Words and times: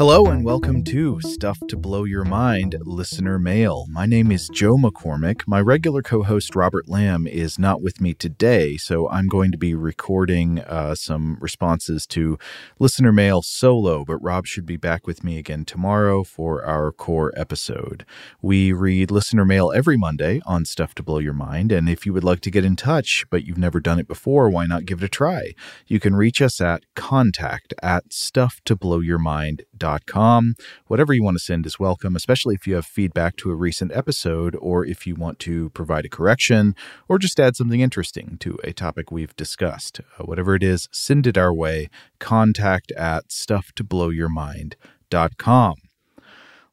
Hello, 0.00 0.24
and 0.28 0.46
welcome 0.46 0.82
to 0.84 1.20
Stuff 1.20 1.58
to 1.68 1.76
Blow 1.76 2.04
Your 2.04 2.24
Mind 2.24 2.74
Listener 2.80 3.38
Mail. 3.38 3.84
My 3.90 4.06
name 4.06 4.32
is 4.32 4.48
Joe 4.48 4.78
McCormick. 4.78 5.42
My 5.46 5.60
regular 5.60 6.00
co 6.00 6.22
host, 6.22 6.56
Robert 6.56 6.88
Lamb, 6.88 7.26
is 7.26 7.58
not 7.58 7.82
with 7.82 8.00
me 8.00 8.14
today, 8.14 8.78
so 8.78 9.10
I'm 9.10 9.28
going 9.28 9.52
to 9.52 9.58
be 9.58 9.74
recording 9.74 10.60
uh, 10.60 10.94
some 10.94 11.36
responses 11.38 12.06
to 12.06 12.38
listener 12.78 13.12
mail 13.12 13.42
solo, 13.42 14.02
but 14.06 14.16
Rob 14.22 14.46
should 14.46 14.64
be 14.64 14.78
back 14.78 15.06
with 15.06 15.22
me 15.22 15.36
again 15.36 15.66
tomorrow 15.66 16.24
for 16.24 16.64
our 16.64 16.92
core 16.92 17.34
episode. 17.36 18.06
We 18.40 18.72
read 18.72 19.10
listener 19.10 19.44
mail 19.44 19.70
every 19.70 19.98
Monday 19.98 20.40
on 20.46 20.64
Stuff 20.64 20.94
to 20.94 21.02
Blow 21.02 21.18
Your 21.18 21.34
Mind, 21.34 21.72
and 21.72 21.90
if 21.90 22.06
you 22.06 22.14
would 22.14 22.24
like 22.24 22.40
to 22.40 22.50
get 22.50 22.64
in 22.64 22.74
touch, 22.74 23.26
but 23.28 23.44
you've 23.44 23.58
never 23.58 23.80
done 23.80 23.98
it 23.98 24.08
before, 24.08 24.48
why 24.48 24.64
not 24.64 24.86
give 24.86 25.02
it 25.02 25.04
a 25.04 25.10
try? 25.10 25.52
You 25.86 26.00
can 26.00 26.16
reach 26.16 26.40
us 26.40 26.58
at 26.58 26.86
contact 26.94 27.74
at 27.82 28.08
stufftoblowyourmind.com 28.08 29.89
com. 29.98 30.54
Whatever 30.86 31.12
you 31.12 31.22
want 31.22 31.36
to 31.36 31.42
send 31.42 31.66
is 31.66 31.78
welcome, 31.78 32.16
especially 32.16 32.54
if 32.54 32.66
you 32.66 32.74
have 32.74 32.86
feedback 32.86 33.36
to 33.36 33.50
a 33.50 33.54
recent 33.54 33.92
episode 33.92 34.56
or 34.60 34.84
if 34.84 35.06
you 35.06 35.14
want 35.14 35.38
to 35.40 35.68
provide 35.70 36.04
a 36.04 36.08
correction 36.08 36.74
or 37.08 37.18
just 37.18 37.40
add 37.40 37.56
something 37.56 37.80
interesting 37.80 38.36
to 38.40 38.58
a 38.64 38.72
topic 38.72 39.10
we've 39.10 39.36
discussed. 39.36 40.00
Uh, 40.18 40.24
whatever 40.24 40.54
it 40.54 40.62
is, 40.62 40.88
send 40.92 41.26
it 41.26 41.36
our 41.36 41.52
way. 41.52 41.88
Contact 42.18 42.92
at 42.92 43.28
stufftoblowyourmind.com. 43.28 45.74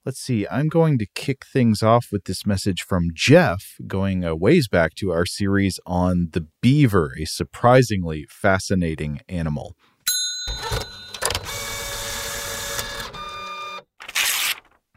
Let's 0.08 0.22
see, 0.22 0.48
I'm 0.50 0.70
going 0.70 0.98
to 1.00 1.06
kick 1.16 1.46
things 1.46 1.84
off 1.84 2.14
with 2.14 2.24
this 2.24 2.46
message 2.46 2.82
from 2.82 3.10
Jeff, 3.14 3.76
going 3.86 4.24
a 4.24 4.38
ways 4.38 4.70
back 4.70 4.96
to 4.96 5.12
our 5.12 5.26
series 5.26 5.82
on 5.86 6.30
the 6.32 6.48
beaver, 6.62 7.14
a 7.20 7.26
surprisingly 7.26 8.26
fascinating 8.30 9.20
animal. 9.28 9.76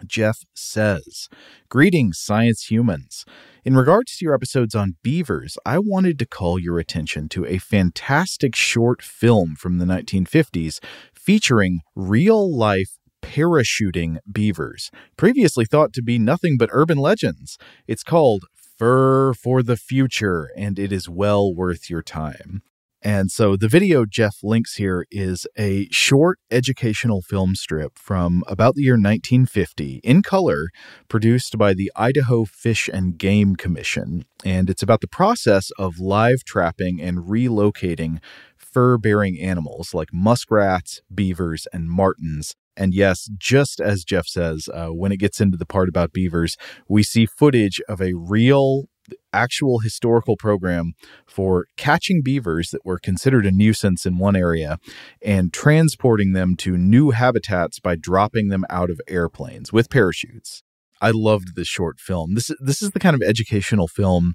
Jeff 0.07 0.39
says, 0.55 1.29
Greetings, 1.69 2.19
science 2.19 2.71
humans. 2.71 3.25
In 3.65 3.77
regards 3.77 4.17
to 4.17 4.25
your 4.25 4.35
episodes 4.35 4.75
on 4.75 4.97
beavers, 5.03 5.59
I 5.67 5.79
wanted 5.79 6.19
to 6.19 6.27
call 6.27 6.59
your 6.59 6.79
attention 6.79 7.29
to 7.31 7.45
a 7.47 7.59
fantastic 7.59 8.57
short 8.57 9.03
film 9.03 9.55
from 9.57 9.79
the 9.79 9.85
1950s 9.85 10.79
featuring 11.15 11.81
real 11.95 12.57
life 12.57 12.97
parachuting 13.23 14.19
beavers, 14.31 14.91
previously 15.17 15.65
thought 15.65 15.93
to 15.93 16.03
be 16.03 16.19
nothing 16.19 16.57
but 16.57 16.71
urban 16.73 16.99
legends. 16.99 17.59
It's 17.87 18.03
called 18.03 18.45
Fur 18.79 19.35
for 19.35 19.63
the 19.63 19.77
Future, 19.77 20.51
and 20.57 20.79
it 20.79 20.91
is 20.91 21.09
well 21.09 21.55
worth 21.55 21.91
your 21.91 22.03
time. 22.03 22.63
And 23.03 23.31
so 23.31 23.57
the 23.57 23.69
video 23.69 24.05
Jeff 24.05 24.37
links 24.43 24.75
here 24.75 25.07
is 25.11 25.47
a 25.59 25.89
short 25.91 26.39
educational 26.51 27.23
film 27.23 27.55
strip 27.55 27.99
from 27.99 28.45
about 28.47 28.75
the 28.75 28.83
year 28.83 28.95
1950 28.95 30.01
in 30.05 30.23
color, 30.23 30.69
produced 31.09 31.57
by 31.57 31.73
the 31.73 31.91
Idaho 31.97 32.45
Fish 32.45 32.91
and 32.93 33.17
Game 33.17 33.57
Commission. 33.57 34.27
And 34.45 34.69
it's 34.69 34.83
about 34.83 35.01
the 35.01 35.09
process 35.09 35.71
of 35.79 35.99
live 35.99 36.45
trapping 36.45 37.01
and 37.01 37.19
relocating 37.19 38.19
fur 38.59 38.99
bearing 38.99 39.41
animals 39.41 39.95
like 39.95 40.11
muskrats, 40.13 41.01
beavers, 41.13 41.67
and 41.73 41.91
martens. 41.91 42.55
And 42.77 42.95
yes, 42.95 43.29
just 43.37 43.81
as 43.81 44.05
Jeff 44.05 44.27
says, 44.27 44.69
uh, 44.73 44.89
when 44.89 45.11
it 45.11 45.19
gets 45.19 45.41
into 45.41 45.57
the 45.57 45.67
part 45.67 45.89
about 45.89 46.13
beavers, 46.13 46.57
we 46.89 47.03
see 47.03 47.27
footage 47.27 47.81
of 47.89 48.01
a 48.01 48.15
real 48.15 48.85
actual 49.33 49.81
historical 49.81 50.37
program 50.37 50.93
for 51.27 51.67
catching 51.77 52.23
beavers 52.23 52.71
that 52.71 52.85
were 52.85 52.99
considered 52.99 53.47
a 53.47 53.51
nuisance 53.51 54.07
in 54.07 54.19
one 54.19 54.37
area 54.37 54.79
and 55.23 55.53
transporting 55.53 56.33
them 56.33 56.57
to 56.57 56.77
new 56.77 57.11
habitats 57.11 57.81
by 57.81 57.97
dropping 57.97 58.49
them 58.49 58.65
out 58.71 58.91
of 58.91 59.01
airplanes 59.09 59.73
with 59.73 59.91
parachutes. 59.91 60.63
I 61.01 61.13
loved 61.13 61.57
this 61.57 61.69
short 61.69 61.99
film. 61.99 62.35
This 62.35 62.51
this 62.61 62.83
is 62.83 62.91
the 62.91 63.01
kind 63.01 63.15
of 63.15 63.23
educational 63.23 63.89
film 63.89 64.35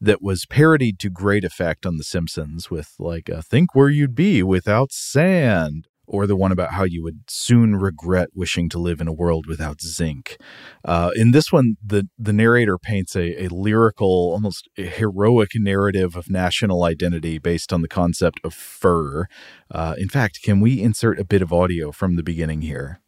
that 0.00 0.22
was 0.22 0.46
parodied 0.46 0.98
to 1.00 1.10
great 1.10 1.44
effect 1.44 1.84
on 1.84 1.96
The 1.96 2.04
Simpsons 2.04 2.70
with 2.70 2.94
like 2.98 3.28
uh, 3.28 3.42
think 3.42 3.74
where 3.74 3.90
you'd 3.90 4.14
be 4.14 4.42
without 4.42 4.92
sand 4.92 5.88
or 6.06 6.26
the 6.26 6.36
one 6.36 6.52
about 6.52 6.72
how 6.72 6.84
you 6.84 7.02
would 7.02 7.20
soon 7.28 7.76
regret 7.76 8.28
wishing 8.34 8.68
to 8.68 8.78
live 8.78 9.00
in 9.00 9.08
a 9.08 9.12
world 9.12 9.46
without 9.46 9.80
zinc. 9.80 10.36
Uh, 10.84 11.10
in 11.16 11.32
this 11.32 11.52
one, 11.52 11.76
the 11.84 12.08
the 12.18 12.32
narrator 12.32 12.78
paints 12.78 13.14
a, 13.16 13.44
a 13.44 13.48
lyrical, 13.48 14.32
almost 14.32 14.68
a 14.78 14.86
heroic 14.86 15.50
narrative 15.54 16.16
of 16.16 16.30
national 16.30 16.84
identity 16.84 17.38
based 17.38 17.72
on 17.72 17.82
the 17.82 17.88
concept 17.88 18.40
of 18.44 18.54
fur. 18.54 19.26
Uh, 19.70 19.94
in 19.98 20.08
fact, 20.08 20.42
can 20.42 20.60
we 20.60 20.80
insert 20.80 21.18
a 21.18 21.24
bit 21.24 21.42
of 21.42 21.52
audio 21.52 21.92
from 21.92 22.16
the 22.16 22.22
beginning 22.22 22.62
here? 22.62 23.00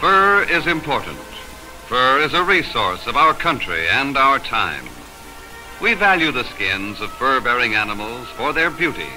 Fur 0.00 0.44
is 0.50 0.66
important. 0.66 1.18
Fur 1.88 2.18
is 2.18 2.34
a 2.34 2.42
resource 2.42 3.06
of 3.06 3.16
our 3.16 3.32
country 3.32 3.88
and 3.88 4.16
our 4.16 4.38
time. 4.40 4.84
We 5.80 5.94
value 5.94 6.32
the 6.32 6.44
skins 6.44 7.00
of 7.00 7.12
fur-bearing 7.12 7.74
animals 7.74 8.26
for 8.28 8.52
their 8.52 8.70
beauty, 8.70 9.10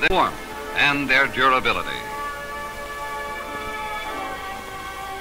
their 0.00 0.08
warmth, 0.10 0.36
and 0.76 1.08
their 1.08 1.26
durability. 1.26 1.98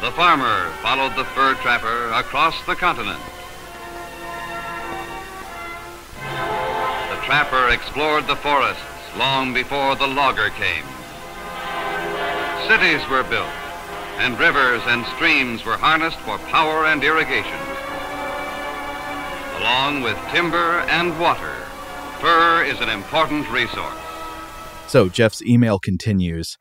The 0.02 0.12
farmer 0.14 0.72
followed 0.82 1.16
the 1.16 1.26
fur 1.26 1.54
trapper 1.62 2.10
across 2.14 2.56
the 2.66 2.74
continent. 2.74 3.22
The 6.18 7.22
trapper 7.24 7.70
explored 7.70 8.26
the 8.26 8.36
forests 8.36 8.82
long 9.16 9.54
before 9.54 9.96
the 9.96 10.08
logger 10.08 10.50
came. 10.50 10.86
Cities 12.68 13.08
were 13.12 13.22
built, 13.30 13.54
and 14.18 14.40
rivers 14.40 14.82
and 14.88 15.06
streams 15.16 15.64
were 15.66 15.78
harnessed 15.78 16.18
for 16.22 16.40
power 16.50 16.88
and 16.88 17.04
irrigation. 17.04 17.60
Along 19.60 20.02
with 20.02 20.18
timber 20.32 20.80
and 20.90 21.20
water, 21.20 21.54
fur 22.20 22.64
is 22.64 22.80
an 22.82 22.90
important 22.90 23.48
resource. 23.52 23.94
So 24.88 25.10
Jeff's 25.10 25.44
email 25.44 25.78
continues. 25.78 26.58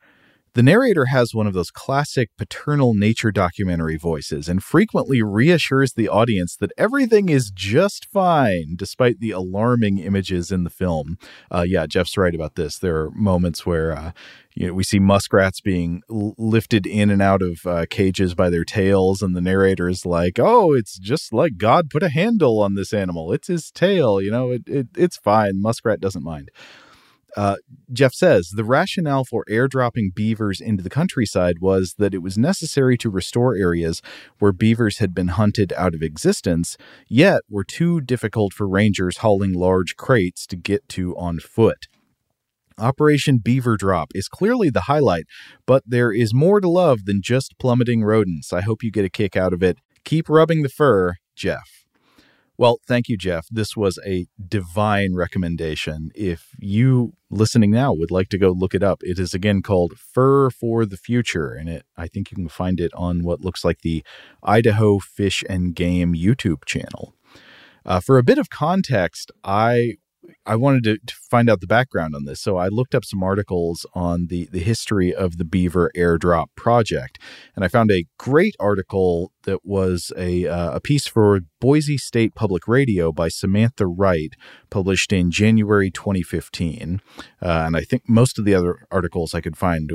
The 0.53 0.63
narrator 0.63 1.05
has 1.05 1.33
one 1.33 1.47
of 1.47 1.53
those 1.53 1.71
classic 1.71 2.29
paternal 2.37 2.93
nature 2.93 3.31
documentary 3.31 3.95
voices 3.95 4.49
and 4.49 4.61
frequently 4.61 5.21
reassures 5.21 5.93
the 5.93 6.09
audience 6.09 6.57
that 6.57 6.73
everything 6.77 7.29
is 7.29 7.51
just 7.51 8.05
fine 8.11 8.75
despite 8.75 9.21
the 9.21 9.31
alarming 9.31 9.99
images 9.99 10.51
in 10.51 10.65
the 10.65 10.69
film. 10.69 11.17
Uh, 11.49 11.63
yeah, 11.65 11.85
Jeff's 11.85 12.17
right 12.17 12.35
about 12.35 12.55
this. 12.55 12.77
There 12.77 12.97
are 12.97 13.11
moments 13.11 13.65
where 13.65 13.93
uh, 13.97 14.11
you 14.53 14.67
know, 14.67 14.73
we 14.73 14.83
see 14.83 14.99
muskrats 14.99 15.61
being 15.61 16.01
lifted 16.09 16.85
in 16.85 17.09
and 17.09 17.21
out 17.21 17.41
of 17.41 17.65
uh, 17.65 17.85
cages 17.89 18.35
by 18.35 18.49
their 18.49 18.65
tails, 18.65 19.21
and 19.21 19.33
the 19.33 19.39
narrator 19.39 19.87
is 19.87 20.05
like, 20.05 20.37
"Oh, 20.37 20.73
it's 20.73 20.99
just 20.99 21.31
like 21.31 21.57
God 21.57 21.89
put 21.89 22.03
a 22.03 22.09
handle 22.09 22.59
on 22.59 22.75
this 22.75 22.91
animal. 22.91 23.31
It's 23.31 23.47
his 23.47 23.71
tail. 23.71 24.21
You 24.21 24.31
know, 24.31 24.51
it, 24.51 24.63
it 24.67 24.87
it's 24.97 25.15
fine. 25.15 25.61
Muskrat 25.61 26.01
doesn't 26.01 26.23
mind." 26.23 26.49
Uh, 27.37 27.55
Jeff 27.91 28.13
says 28.13 28.49
the 28.49 28.63
rationale 28.63 29.23
for 29.23 29.45
airdropping 29.49 30.13
beavers 30.13 30.59
into 30.59 30.83
the 30.83 30.89
countryside 30.89 31.59
was 31.59 31.95
that 31.97 32.13
it 32.13 32.21
was 32.21 32.37
necessary 32.37 32.97
to 32.97 33.09
restore 33.09 33.55
areas 33.55 34.01
where 34.39 34.51
beavers 34.51 34.97
had 34.97 35.13
been 35.13 35.29
hunted 35.29 35.71
out 35.77 35.95
of 35.95 36.01
existence, 36.01 36.77
yet 37.07 37.41
were 37.49 37.63
too 37.63 38.01
difficult 38.01 38.53
for 38.53 38.67
rangers 38.67 39.17
hauling 39.17 39.53
large 39.53 39.95
crates 39.95 40.45
to 40.47 40.55
get 40.55 40.87
to 40.89 41.15
on 41.17 41.39
foot. 41.39 41.87
Operation 42.77 43.37
Beaver 43.37 43.77
Drop 43.77 44.09
is 44.15 44.27
clearly 44.27 44.69
the 44.69 44.81
highlight, 44.81 45.25
but 45.65 45.83
there 45.85 46.11
is 46.11 46.33
more 46.33 46.59
to 46.59 46.67
love 46.67 47.05
than 47.05 47.21
just 47.21 47.57
plummeting 47.59 48.03
rodents. 48.03 48.51
I 48.51 48.61
hope 48.61 48.83
you 48.83 48.91
get 48.91 49.05
a 49.05 49.09
kick 49.09 49.35
out 49.35 49.53
of 49.53 49.61
it. 49.61 49.77
Keep 50.03 50.29
rubbing 50.29 50.63
the 50.63 50.69
fur, 50.69 51.15
Jeff. 51.35 51.80
Well, 52.61 52.79
thank 52.85 53.09
you, 53.09 53.17
Jeff. 53.17 53.47
This 53.49 53.75
was 53.75 53.97
a 54.05 54.27
divine 54.47 55.15
recommendation. 55.15 56.11
If 56.13 56.49
you 56.59 57.13
listening 57.31 57.71
now 57.71 57.91
would 57.91 58.11
like 58.11 58.29
to 58.29 58.37
go 58.37 58.51
look 58.51 58.75
it 58.75 58.83
up, 58.83 59.01
it 59.01 59.17
is 59.17 59.33
again 59.33 59.63
called 59.63 59.97
Fur 59.97 60.51
for 60.51 60.85
the 60.85 60.95
Future, 60.95 61.53
and 61.53 61.67
it 61.67 61.87
I 61.97 62.07
think 62.07 62.29
you 62.29 62.35
can 62.35 62.49
find 62.49 62.79
it 62.79 62.91
on 62.93 63.23
what 63.23 63.41
looks 63.41 63.65
like 63.65 63.81
the 63.81 64.03
Idaho 64.43 64.99
Fish 64.99 65.43
and 65.49 65.73
Game 65.73 66.13
YouTube 66.13 66.65
channel. 66.65 67.15
Uh, 67.83 67.99
for 67.99 68.19
a 68.19 68.23
bit 68.23 68.37
of 68.37 68.51
context, 68.51 69.31
I 69.43 69.95
I 70.45 70.55
wanted 70.55 70.83
to, 70.83 70.97
to, 70.97 71.15
find 71.15 71.49
out 71.49 71.61
the 71.61 71.67
background 71.67 72.13
on 72.13 72.25
this. 72.25 72.41
So 72.41 72.57
I 72.57 72.67
looked 72.67 72.93
up 72.93 73.05
some 73.05 73.23
articles 73.23 73.85
on 73.93 74.27
the, 74.27 74.49
the 74.51 74.59
history 74.59 75.13
of 75.13 75.37
the 75.37 75.45
Beaver 75.45 75.91
airdrop 75.95 76.47
project. 76.55 77.19
And 77.55 77.63
I 77.63 77.67
found 77.67 77.91
a 77.91 78.05
great 78.17 78.55
article 78.59 79.31
that 79.43 79.65
was 79.65 80.11
a, 80.17 80.47
uh, 80.47 80.75
a 80.75 80.79
piece 80.79 81.07
for 81.07 81.41
Boise 81.59 81.97
State 81.97 82.35
Public 82.35 82.67
Radio 82.67 83.11
by 83.11 83.29
Samantha 83.29 83.87
Wright, 83.87 84.35
published 84.69 85.13
in 85.13 85.31
January 85.31 85.89
2015. 85.89 87.01
Uh, 87.41 87.63
and 87.65 87.77
I 87.77 87.81
think 87.81 88.03
most 88.07 88.37
of 88.37 88.45
the 88.45 88.55
other 88.55 88.85
articles 88.91 89.33
I 89.33 89.41
could 89.41 89.57
find 89.57 89.91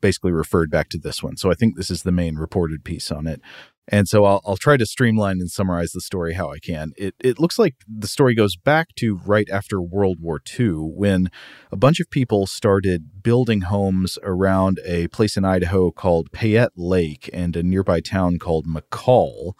basically 0.00 0.32
referred 0.32 0.70
back 0.70 0.88
to 0.90 0.98
this 0.98 1.22
one. 1.22 1.36
So 1.36 1.50
I 1.50 1.54
think 1.54 1.76
this 1.76 1.90
is 1.90 2.02
the 2.02 2.12
main 2.12 2.36
reported 2.36 2.84
piece 2.84 3.10
on 3.10 3.26
it. 3.26 3.40
And 3.88 4.08
so 4.08 4.24
I'll, 4.24 4.40
I'll 4.44 4.56
try 4.56 4.76
to 4.76 4.86
streamline 4.86 5.40
and 5.40 5.50
summarize 5.50 5.92
the 5.92 6.00
story 6.00 6.34
how 6.34 6.50
I 6.50 6.58
can. 6.58 6.92
It, 6.96 7.14
it 7.20 7.38
looks 7.38 7.58
like 7.58 7.74
the 7.86 8.08
story 8.08 8.34
goes 8.34 8.56
back 8.56 8.94
to 8.96 9.16
right 9.24 9.48
after 9.50 9.80
World 9.80 10.18
War 10.20 10.40
II 10.58 10.70
when 10.94 11.28
a 11.70 11.76
bunch 11.76 12.00
of 12.00 12.10
people 12.10 12.46
started 12.46 13.22
building 13.22 13.62
homes 13.62 14.18
around 14.22 14.80
a 14.84 15.08
place 15.08 15.36
in 15.36 15.44
Idaho 15.44 15.90
called 15.90 16.32
Payette 16.32 16.72
Lake 16.76 17.30
and 17.32 17.54
a 17.56 17.62
nearby 17.62 18.00
town 18.00 18.38
called 18.38 18.66
McCall. 18.66 19.52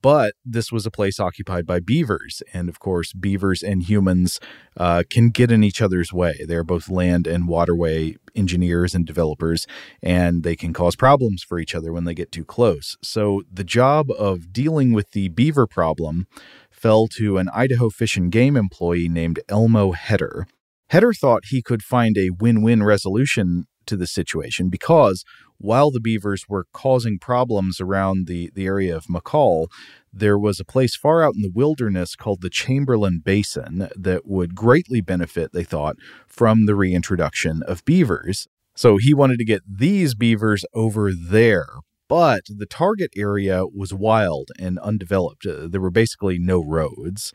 But 0.00 0.34
this 0.44 0.70
was 0.70 0.86
a 0.86 0.90
place 0.90 1.18
occupied 1.18 1.66
by 1.66 1.80
beavers. 1.80 2.42
And 2.52 2.68
of 2.68 2.78
course, 2.78 3.12
beavers 3.12 3.62
and 3.62 3.82
humans 3.82 4.40
uh, 4.76 5.02
can 5.10 5.30
get 5.30 5.50
in 5.50 5.64
each 5.64 5.82
other's 5.82 6.12
way. 6.12 6.44
They're 6.46 6.64
both 6.64 6.88
land 6.88 7.26
and 7.26 7.48
waterway 7.48 8.16
engineers 8.34 8.94
and 8.94 9.06
developers, 9.06 9.66
and 10.02 10.42
they 10.44 10.56
can 10.56 10.72
cause 10.72 10.94
problems 10.96 11.42
for 11.42 11.58
each 11.58 11.74
other 11.74 11.92
when 11.92 12.04
they 12.04 12.14
get 12.14 12.30
too 12.30 12.44
close. 12.44 12.96
So 13.02 13.42
the 13.52 13.64
job 13.64 14.10
of 14.12 14.52
dealing 14.52 14.92
with 14.92 15.10
the 15.10 15.28
beaver 15.28 15.66
problem 15.66 16.26
fell 16.70 17.08
to 17.08 17.38
an 17.38 17.48
Idaho 17.52 17.90
Fish 17.90 18.16
and 18.16 18.30
Game 18.30 18.56
employee 18.56 19.08
named 19.08 19.40
Elmo 19.48 19.92
Heder. 19.92 20.46
Heder 20.90 21.12
thought 21.12 21.46
he 21.46 21.60
could 21.60 21.82
find 21.82 22.16
a 22.16 22.30
win 22.30 22.62
win 22.62 22.82
resolution 22.82 23.66
to 23.86 23.96
the 23.96 24.06
situation 24.06 24.68
because 24.68 25.24
while 25.58 25.90
the 25.90 26.00
beavers 26.00 26.48
were 26.48 26.66
causing 26.72 27.18
problems 27.18 27.80
around 27.80 28.26
the, 28.26 28.50
the 28.54 28.66
area 28.66 28.96
of 28.96 29.06
McCall, 29.06 29.68
there 30.12 30.38
was 30.38 30.58
a 30.58 30.64
place 30.64 30.96
far 30.96 31.22
out 31.22 31.34
in 31.34 31.42
the 31.42 31.52
wilderness 31.52 32.16
called 32.16 32.40
the 32.40 32.50
Chamberlain 32.50 33.20
Basin 33.24 33.88
that 33.94 34.26
would 34.26 34.54
greatly 34.54 35.00
benefit, 35.00 35.52
they 35.52 35.64
thought, 35.64 35.96
from 36.26 36.66
the 36.66 36.74
reintroduction 36.74 37.62
of 37.64 37.84
beavers. 37.84 38.46
So 38.74 38.96
he 38.96 39.12
wanted 39.12 39.38
to 39.38 39.44
get 39.44 39.62
these 39.68 40.14
beavers 40.14 40.64
over 40.72 41.12
there. 41.12 41.68
But 42.08 42.44
the 42.48 42.64
target 42.64 43.10
area 43.16 43.66
was 43.66 43.92
wild 43.92 44.50
and 44.58 44.78
undeveloped. 44.78 45.44
Uh, 45.46 45.68
there 45.68 45.80
were 45.80 45.90
basically 45.90 46.38
no 46.38 46.64
roads. 46.64 47.34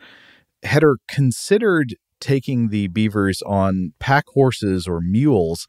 Heder 0.63 0.97
considered 1.07 1.95
taking 2.19 2.69
the 2.69 2.87
beavers 2.87 3.41
on 3.45 3.93
pack 3.99 4.23
horses 4.33 4.87
or 4.87 5.01
mules 5.01 5.67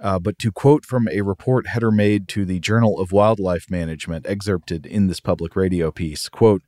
uh, 0.00 0.18
but 0.18 0.38
to 0.38 0.50
quote 0.50 0.84
from 0.84 1.08
a 1.08 1.20
report 1.20 1.68
Heder 1.68 1.90
made 1.90 2.28
to 2.28 2.44
the 2.44 2.60
Journal 2.60 2.98
of 2.98 3.12
Wildlife 3.12 3.70
Management, 3.70 4.26
excerpted 4.26 4.86
in 4.86 5.06
this 5.06 5.20
public 5.20 5.54
radio 5.54 5.90
piece, 5.90 6.28
quote, 6.28 6.62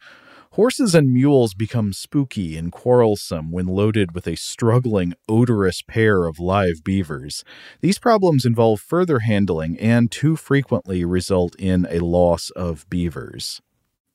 Horses 0.56 0.94
and 0.94 1.10
mules 1.10 1.54
become 1.54 1.94
spooky 1.94 2.58
and 2.58 2.70
quarrelsome 2.70 3.50
when 3.50 3.64
loaded 3.64 4.12
with 4.14 4.26
a 4.26 4.36
struggling, 4.36 5.14
odorous 5.26 5.80
pair 5.80 6.26
of 6.26 6.38
live 6.38 6.84
beavers. 6.84 7.42
These 7.80 7.98
problems 7.98 8.44
involve 8.44 8.78
further 8.78 9.20
handling 9.20 9.78
and 9.80 10.10
too 10.10 10.36
frequently 10.36 11.06
result 11.06 11.56
in 11.58 11.86
a 11.88 12.00
loss 12.00 12.50
of 12.50 12.84
beavers. 12.90 13.62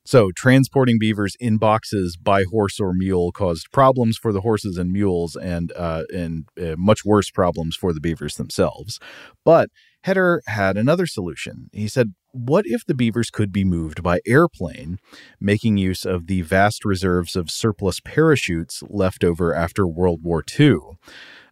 So, 0.08 0.30
transporting 0.34 0.98
beavers 0.98 1.36
in 1.38 1.58
boxes 1.58 2.16
by 2.16 2.44
horse 2.44 2.80
or 2.80 2.94
mule 2.94 3.30
caused 3.30 3.70
problems 3.70 4.16
for 4.16 4.32
the 4.32 4.40
horses 4.40 4.78
and 4.78 4.90
mules, 4.90 5.36
and 5.36 5.70
uh, 5.76 6.04
and 6.10 6.48
uh, 6.58 6.76
much 6.78 7.04
worse 7.04 7.30
problems 7.30 7.76
for 7.76 7.92
the 7.92 8.00
beavers 8.00 8.36
themselves. 8.36 8.98
But 9.44 9.68
Heder 10.04 10.40
had 10.46 10.78
another 10.78 11.06
solution. 11.06 11.68
He 11.74 11.88
said, 11.88 12.14
"What 12.32 12.64
if 12.66 12.86
the 12.86 12.94
beavers 12.94 13.28
could 13.28 13.52
be 13.52 13.66
moved 13.66 14.02
by 14.02 14.20
airplane, 14.26 14.96
making 15.38 15.76
use 15.76 16.06
of 16.06 16.26
the 16.26 16.40
vast 16.40 16.86
reserves 16.86 17.36
of 17.36 17.50
surplus 17.50 18.00
parachutes 18.00 18.82
left 18.88 19.22
over 19.22 19.52
after 19.52 19.86
World 19.86 20.20
War 20.22 20.42
II?" 20.58 20.78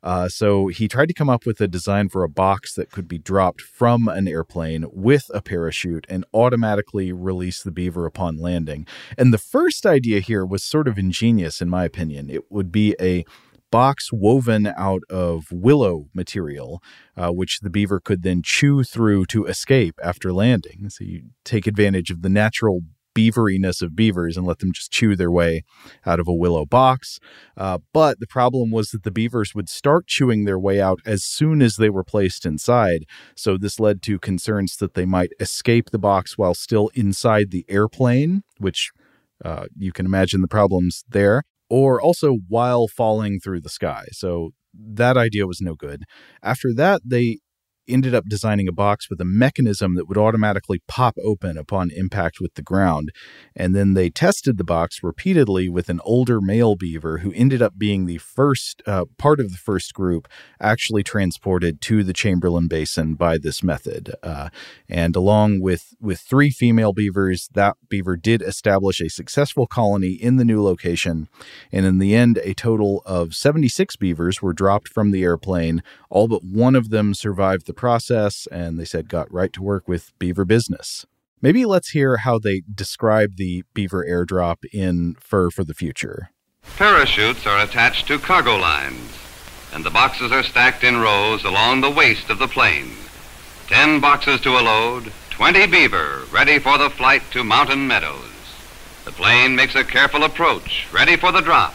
Uh, 0.02 0.28
so 0.28 0.68
he 0.68 0.88
tried 0.88 1.06
to 1.06 1.14
come 1.14 1.30
up 1.30 1.46
with 1.46 1.60
a 1.60 1.68
design 1.68 2.08
for 2.08 2.22
a 2.22 2.28
box 2.28 2.74
that 2.74 2.90
could 2.90 3.08
be 3.08 3.18
dropped 3.18 3.60
from 3.60 4.08
an 4.08 4.28
airplane 4.28 4.84
with 4.92 5.30
a 5.34 5.42
parachute 5.42 6.06
and 6.08 6.24
automatically 6.32 7.12
release 7.12 7.62
the 7.62 7.70
beaver 7.70 8.06
upon 8.06 8.36
landing. 8.36 8.86
And 9.18 9.32
the 9.32 9.38
first 9.38 9.86
idea 9.86 10.20
here 10.20 10.44
was 10.44 10.62
sort 10.62 10.88
of 10.88 10.98
ingenious, 10.98 11.60
in 11.60 11.68
my 11.68 11.84
opinion. 11.84 12.30
It 12.30 12.50
would 12.50 12.70
be 12.70 12.94
a 13.00 13.24
box 13.70 14.10
woven 14.12 14.66
out 14.76 15.02
of 15.10 15.46
willow 15.50 16.08
material, 16.14 16.82
uh, 17.16 17.30
which 17.30 17.60
the 17.60 17.70
beaver 17.70 18.00
could 18.00 18.22
then 18.22 18.40
chew 18.42 18.82
through 18.82 19.26
to 19.26 19.44
escape 19.46 19.98
after 20.02 20.32
landing. 20.32 20.88
So 20.88 21.04
you 21.04 21.22
take 21.44 21.66
advantage 21.66 22.10
of 22.10 22.22
the 22.22 22.28
natural 22.28 22.82
beaveriness 23.16 23.80
of 23.82 23.96
beavers 23.96 24.36
and 24.36 24.46
let 24.46 24.58
them 24.58 24.72
just 24.72 24.92
chew 24.92 25.16
their 25.16 25.30
way 25.30 25.64
out 26.04 26.20
of 26.20 26.28
a 26.28 26.34
willow 26.34 26.66
box. 26.66 27.18
Uh, 27.56 27.78
but 27.92 28.20
the 28.20 28.26
problem 28.26 28.70
was 28.70 28.90
that 28.90 29.02
the 29.02 29.10
beavers 29.10 29.54
would 29.54 29.68
start 29.68 30.06
chewing 30.06 30.44
their 30.44 30.58
way 30.58 30.80
out 30.80 31.00
as 31.06 31.24
soon 31.24 31.62
as 31.62 31.76
they 31.76 31.90
were 31.90 32.04
placed 32.04 32.44
inside. 32.44 33.04
So 33.34 33.56
this 33.56 33.80
led 33.80 34.02
to 34.02 34.18
concerns 34.18 34.76
that 34.76 34.94
they 34.94 35.06
might 35.06 35.30
escape 35.40 35.90
the 35.90 35.98
box 35.98 36.36
while 36.36 36.54
still 36.54 36.90
inside 36.94 37.50
the 37.50 37.64
airplane, 37.68 38.42
which 38.58 38.90
uh, 39.44 39.66
you 39.76 39.92
can 39.92 40.06
imagine 40.06 40.40
the 40.40 40.48
problems 40.48 41.04
there, 41.08 41.42
or 41.68 42.00
also 42.00 42.38
while 42.48 42.86
falling 42.88 43.40
through 43.40 43.60
the 43.60 43.68
sky. 43.68 44.04
So 44.12 44.50
that 44.74 45.16
idea 45.16 45.46
was 45.46 45.60
no 45.60 45.74
good. 45.74 46.04
After 46.42 46.72
that, 46.74 47.00
they 47.04 47.38
ended 47.88 48.14
up 48.14 48.24
designing 48.28 48.68
a 48.68 48.72
box 48.72 49.08
with 49.08 49.20
a 49.20 49.24
mechanism 49.24 49.94
that 49.94 50.08
would 50.08 50.18
automatically 50.18 50.82
pop 50.86 51.16
open 51.22 51.56
upon 51.56 51.90
impact 51.90 52.40
with 52.40 52.54
the 52.54 52.62
ground. 52.62 53.12
And 53.54 53.74
then 53.74 53.94
they 53.94 54.10
tested 54.10 54.58
the 54.58 54.64
box 54.64 55.02
repeatedly 55.02 55.68
with 55.68 55.88
an 55.88 56.00
older 56.04 56.40
male 56.40 56.76
beaver 56.76 57.18
who 57.18 57.32
ended 57.34 57.62
up 57.62 57.78
being 57.78 58.06
the 58.06 58.18
first 58.18 58.82
uh, 58.86 59.04
part 59.18 59.40
of 59.40 59.50
the 59.50 59.58
first 59.58 59.94
group 59.94 60.28
actually 60.60 61.02
transported 61.02 61.80
to 61.82 62.02
the 62.02 62.12
Chamberlain 62.12 62.68
Basin 62.68 63.14
by 63.14 63.38
this 63.38 63.62
method. 63.62 64.14
Uh, 64.22 64.48
and 64.88 65.16
along 65.16 65.60
with, 65.60 65.94
with 66.00 66.20
three 66.20 66.50
female 66.50 66.92
beavers, 66.92 67.48
that 67.54 67.76
beaver 67.88 68.16
did 68.16 68.42
establish 68.42 69.00
a 69.00 69.08
successful 69.08 69.66
colony 69.66 70.12
in 70.12 70.36
the 70.36 70.44
new 70.44 70.62
location. 70.62 71.28
And 71.72 71.86
in 71.86 71.98
the 71.98 72.14
end, 72.14 72.38
a 72.42 72.54
total 72.54 73.02
of 73.04 73.34
76 73.34 73.96
beavers 73.96 74.42
were 74.42 74.52
dropped 74.52 74.88
from 74.88 75.10
the 75.10 75.22
airplane. 75.22 75.82
All 76.10 76.28
but 76.28 76.44
one 76.44 76.74
of 76.74 76.90
them 76.90 77.14
survived 77.14 77.66
the 77.66 77.74
process 77.76 78.48
and 78.50 78.78
they 78.78 78.84
said 78.84 79.08
got 79.08 79.32
right 79.32 79.52
to 79.52 79.62
work 79.62 79.86
with 79.86 80.12
Beaver 80.18 80.44
Business. 80.44 81.06
Maybe 81.42 81.64
let's 81.64 81.90
hear 81.90 82.16
how 82.18 82.38
they 82.38 82.62
describe 82.72 83.36
the 83.36 83.62
Beaver 83.74 84.04
airdrop 84.08 84.64
in 84.72 85.16
Fur 85.20 85.50
for 85.50 85.64
the 85.64 85.74
Future. 85.74 86.30
Parachutes 86.76 87.46
are 87.46 87.62
attached 87.62 88.06
to 88.08 88.18
cargo 88.18 88.56
lines, 88.56 89.12
and 89.72 89.84
the 89.84 89.90
boxes 89.90 90.32
are 90.32 90.42
stacked 90.42 90.82
in 90.82 90.98
rows 90.98 91.44
along 91.44 91.80
the 91.80 91.90
waist 91.90 92.30
of 92.30 92.38
the 92.38 92.48
plane. 92.48 92.90
Ten 93.68 94.00
boxes 94.00 94.40
to 94.40 94.58
a 94.58 94.62
load, 94.62 95.12
20 95.30 95.66
beaver 95.66 96.22
ready 96.32 96.58
for 96.58 96.78
the 96.78 96.90
flight 96.90 97.22
to 97.32 97.44
Mountain 97.44 97.86
Meadows. 97.86 98.32
The 99.04 99.12
plane 99.12 99.54
makes 99.54 99.74
a 99.74 99.84
careful 99.84 100.24
approach, 100.24 100.86
ready 100.92 101.16
for 101.16 101.30
the 101.30 101.40
drop. 101.40 101.74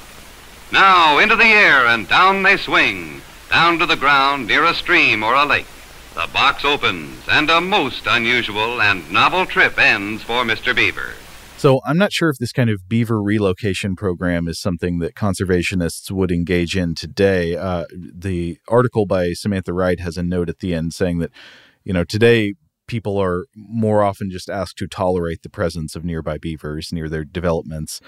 Now 0.71 1.17
into 1.17 1.35
the 1.35 1.45
air 1.45 1.85
and 1.85 2.07
down 2.07 2.43
they 2.43 2.57
swing, 2.57 3.21
down 3.49 3.77
to 3.79 3.85
the 3.85 3.95
ground 3.95 4.47
near 4.47 4.65
a 4.65 4.73
stream 4.73 5.23
or 5.23 5.35
a 5.35 5.45
lake. 5.45 5.67
The 6.13 6.27
box 6.33 6.65
opens 6.65 7.25
and 7.29 7.49
a 7.49 7.61
most 7.61 8.05
unusual 8.05 8.81
and 8.81 9.09
novel 9.09 9.45
trip 9.45 9.79
ends 9.79 10.21
for 10.21 10.43
Mr. 10.43 10.75
Beaver. 10.75 11.13
So 11.55 11.79
I'm 11.85 11.97
not 11.97 12.11
sure 12.11 12.29
if 12.29 12.37
this 12.37 12.51
kind 12.51 12.69
of 12.69 12.89
beaver 12.89 13.21
relocation 13.21 13.95
program 13.95 14.49
is 14.49 14.59
something 14.59 14.99
that 14.99 15.15
conservationists 15.15 16.11
would 16.11 16.31
engage 16.31 16.75
in 16.75 16.95
today. 16.95 17.55
Uh, 17.55 17.85
the 17.93 18.57
article 18.67 19.05
by 19.05 19.31
Samantha 19.31 19.71
Wright 19.71 19.99
has 20.01 20.17
a 20.17 20.23
note 20.23 20.49
at 20.49 20.59
the 20.59 20.73
end 20.73 20.93
saying 20.93 21.19
that, 21.19 21.31
you 21.83 21.93
know, 21.93 22.03
today 22.03 22.55
people 22.87 23.17
are 23.17 23.45
more 23.55 24.03
often 24.03 24.29
just 24.29 24.49
asked 24.49 24.77
to 24.79 24.87
tolerate 24.87 25.43
the 25.43 25.49
presence 25.49 25.95
of 25.95 26.03
nearby 26.03 26.37
beavers 26.37 26.91
near 26.91 27.07
their 27.07 27.23
developments. 27.23 28.01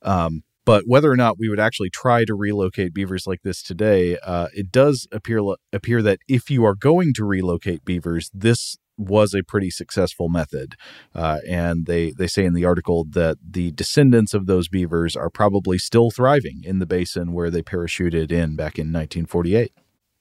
Um, 0.00 0.44
but 0.70 0.84
whether 0.86 1.10
or 1.10 1.16
not 1.16 1.36
we 1.36 1.48
would 1.48 1.58
actually 1.58 1.90
try 1.90 2.24
to 2.24 2.32
relocate 2.32 2.94
beavers 2.94 3.26
like 3.26 3.42
this 3.42 3.60
today, 3.60 4.16
uh, 4.18 4.46
it 4.54 4.70
does 4.70 5.08
appear 5.10 5.40
appear 5.72 6.00
that 6.00 6.20
if 6.28 6.48
you 6.48 6.64
are 6.64 6.76
going 6.76 7.12
to 7.14 7.24
relocate 7.24 7.84
beavers, 7.84 8.30
this 8.32 8.76
was 8.96 9.34
a 9.34 9.42
pretty 9.42 9.68
successful 9.68 10.28
method. 10.28 10.76
Uh, 11.12 11.38
and 11.44 11.86
they, 11.86 12.12
they 12.16 12.28
say 12.28 12.44
in 12.44 12.54
the 12.54 12.64
article 12.64 13.04
that 13.10 13.36
the 13.44 13.72
descendants 13.72 14.32
of 14.32 14.46
those 14.46 14.68
beavers 14.68 15.16
are 15.16 15.28
probably 15.28 15.76
still 15.76 16.12
thriving 16.12 16.62
in 16.62 16.78
the 16.78 16.86
basin 16.86 17.32
where 17.32 17.50
they 17.50 17.62
parachuted 17.62 18.30
in 18.30 18.54
back 18.54 18.78
in 18.78 18.92
1948. 18.92 19.72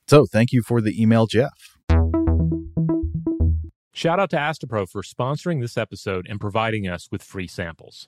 So 0.08 0.26
thank 0.26 0.52
you 0.52 0.64
for 0.64 0.82
the 0.82 1.00
email, 1.00 1.28
Jeff. 1.28 1.78
Shout 3.94 4.20
out 4.20 4.32
to 4.32 4.38
Astepro 4.38 4.90
for 4.90 5.04
sponsoring 5.04 5.62
this 5.62 5.78
episode 5.78 6.26
and 6.28 6.42
providing 6.42 6.88
us 6.88 7.08
with 7.12 7.22
free 7.22 7.48
samples. 7.48 8.08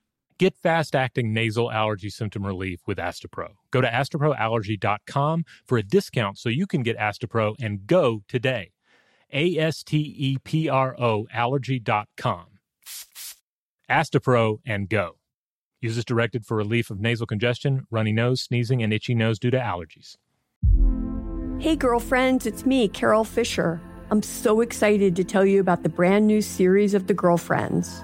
Get 0.41 0.57
fast 0.57 0.95
acting 0.95 1.33
nasal 1.33 1.71
allergy 1.71 2.09
symptom 2.09 2.43
relief 2.43 2.79
with 2.87 2.97
Astepro. 2.97 3.49
Go 3.69 3.79
to 3.79 3.87
asteproallergy.com 3.87 5.45
for 5.67 5.77
a 5.77 5.83
discount 5.83 6.39
so 6.39 6.49
you 6.49 6.65
can 6.65 6.81
get 6.81 6.97
Astepro 6.97 7.53
and 7.61 7.85
go 7.85 8.23
today. 8.27 8.71
A 9.31 9.55
S 9.59 9.83
T 9.83 9.99
E 9.99 10.39
P 10.43 10.67
R 10.67 10.99
O 10.99 11.27
allergy.com. 11.31 12.45
Astepro 13.87 14.57
and 14.65 14.89
go. 14.89 15.17
Use 15.79 16.03
directed 16.03 16.43
for 16.43 16.57
relief 16.57 16.89
of 16.89 16.99
nasal 16.99 17.27
congestion, 17.27 17.85
runny 17.91 18.11
nose, 18.11 18.41
sneezing, 18.41 18.81
and 18.81 18.91
itchy 18.91 19.13
nose 19.13 19.37
due 19.37 19.51
to 19.51 19.59
allergies. 19.59 20.15
Hey, 21.61 21.75
girlfriends, 21.75 22.47
it's 22.47 22.65
me, 22.65 22.87
Carol 22.87 23.25
Fisher. 23.25 23.79
I'm 24.09 24.23
so 24.23 24.61
excited 24.61 25.15
to 25.17 25.23
tell 25.23 25.45
you 25.45 25.59
about 25.59 25.83
the 25.83 25.89
brand 25.89 26.25
new 26.25 26.41
series 26.41 26.95
of 26.95 27.05
The 27.05 27.13
Girlfriends. 27.13 28.03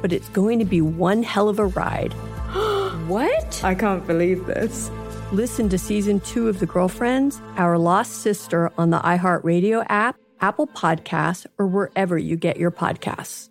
but 0.00 0.12
it's 0.12 0.28
going 0.30 0.58
to 0.58 0.64
be 0.64 0.80
one 0.80 1.22
hell 1.22 1.48
of 1.48 1.58
a 1.58 1.66
ride. 1.66 2.12
what? 3.06 3.62
I 3.64 3.74
can't 3.74 4.06
believe 4.06 4.46
this. 4.46 4.90
Listen 5.32 5.68
to 5.68 5.78
season 5.78 6.18
two 6.20 6.48
of 6.48 6.58
The 6.58 6.66
Girlfriends, 6.66 7.40
Our 7.56 7.78
Lost 7.78 8.22
Sister 8.22 8.72
on 8.76 8.90
the 8.90 8.98
iHeartRadio 8.98 9.86
app, 9.88 10.16
Apple 10.40 10.66
Podcasts, 10.66 11.46
or 11.56 11.66
wherever 11.66 12.18
you 12.18 12.36
get 12.36 12.56
your 12.56 12.72
podcasts. 12.72 13.48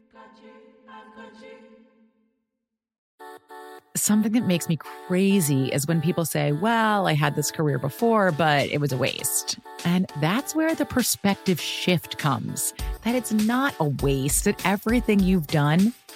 Something 3.96 4.34
that 4.34 4.46
makes 4.46 4.70
me 4.70 4.78
crazy 4.78 5.68
is 5.68 5.88
when 5.88 6.02
people 6.02 6.26
say, 6.26 6.52
Well, 6.52 7.08
I 7.08 7.14
had 7.14 7.36
this 7.36 7.50
career 7.50 7.80
before, 7.80 8.32
but 8.32 8.70
it 8.70 8.80
was 8.80 8.92
a 8.92 8.98
waste. 8.98 9.58
And 9.86 10.10
that's 10.20 10.54
where 10.54 10.76
the 10.76 10.86
perspective 10.86 11.60
shift 11.60 12.18
comes 12.18 12.74
that 13.04 13.16
it's 13.16 13.32
not 13.32 13.74
a 13.80 13.86
waste, 13.86 14.44
that 14.46 14.66
everything 14.66 15.20
you've 15.20 15.48
done 15.48 15.94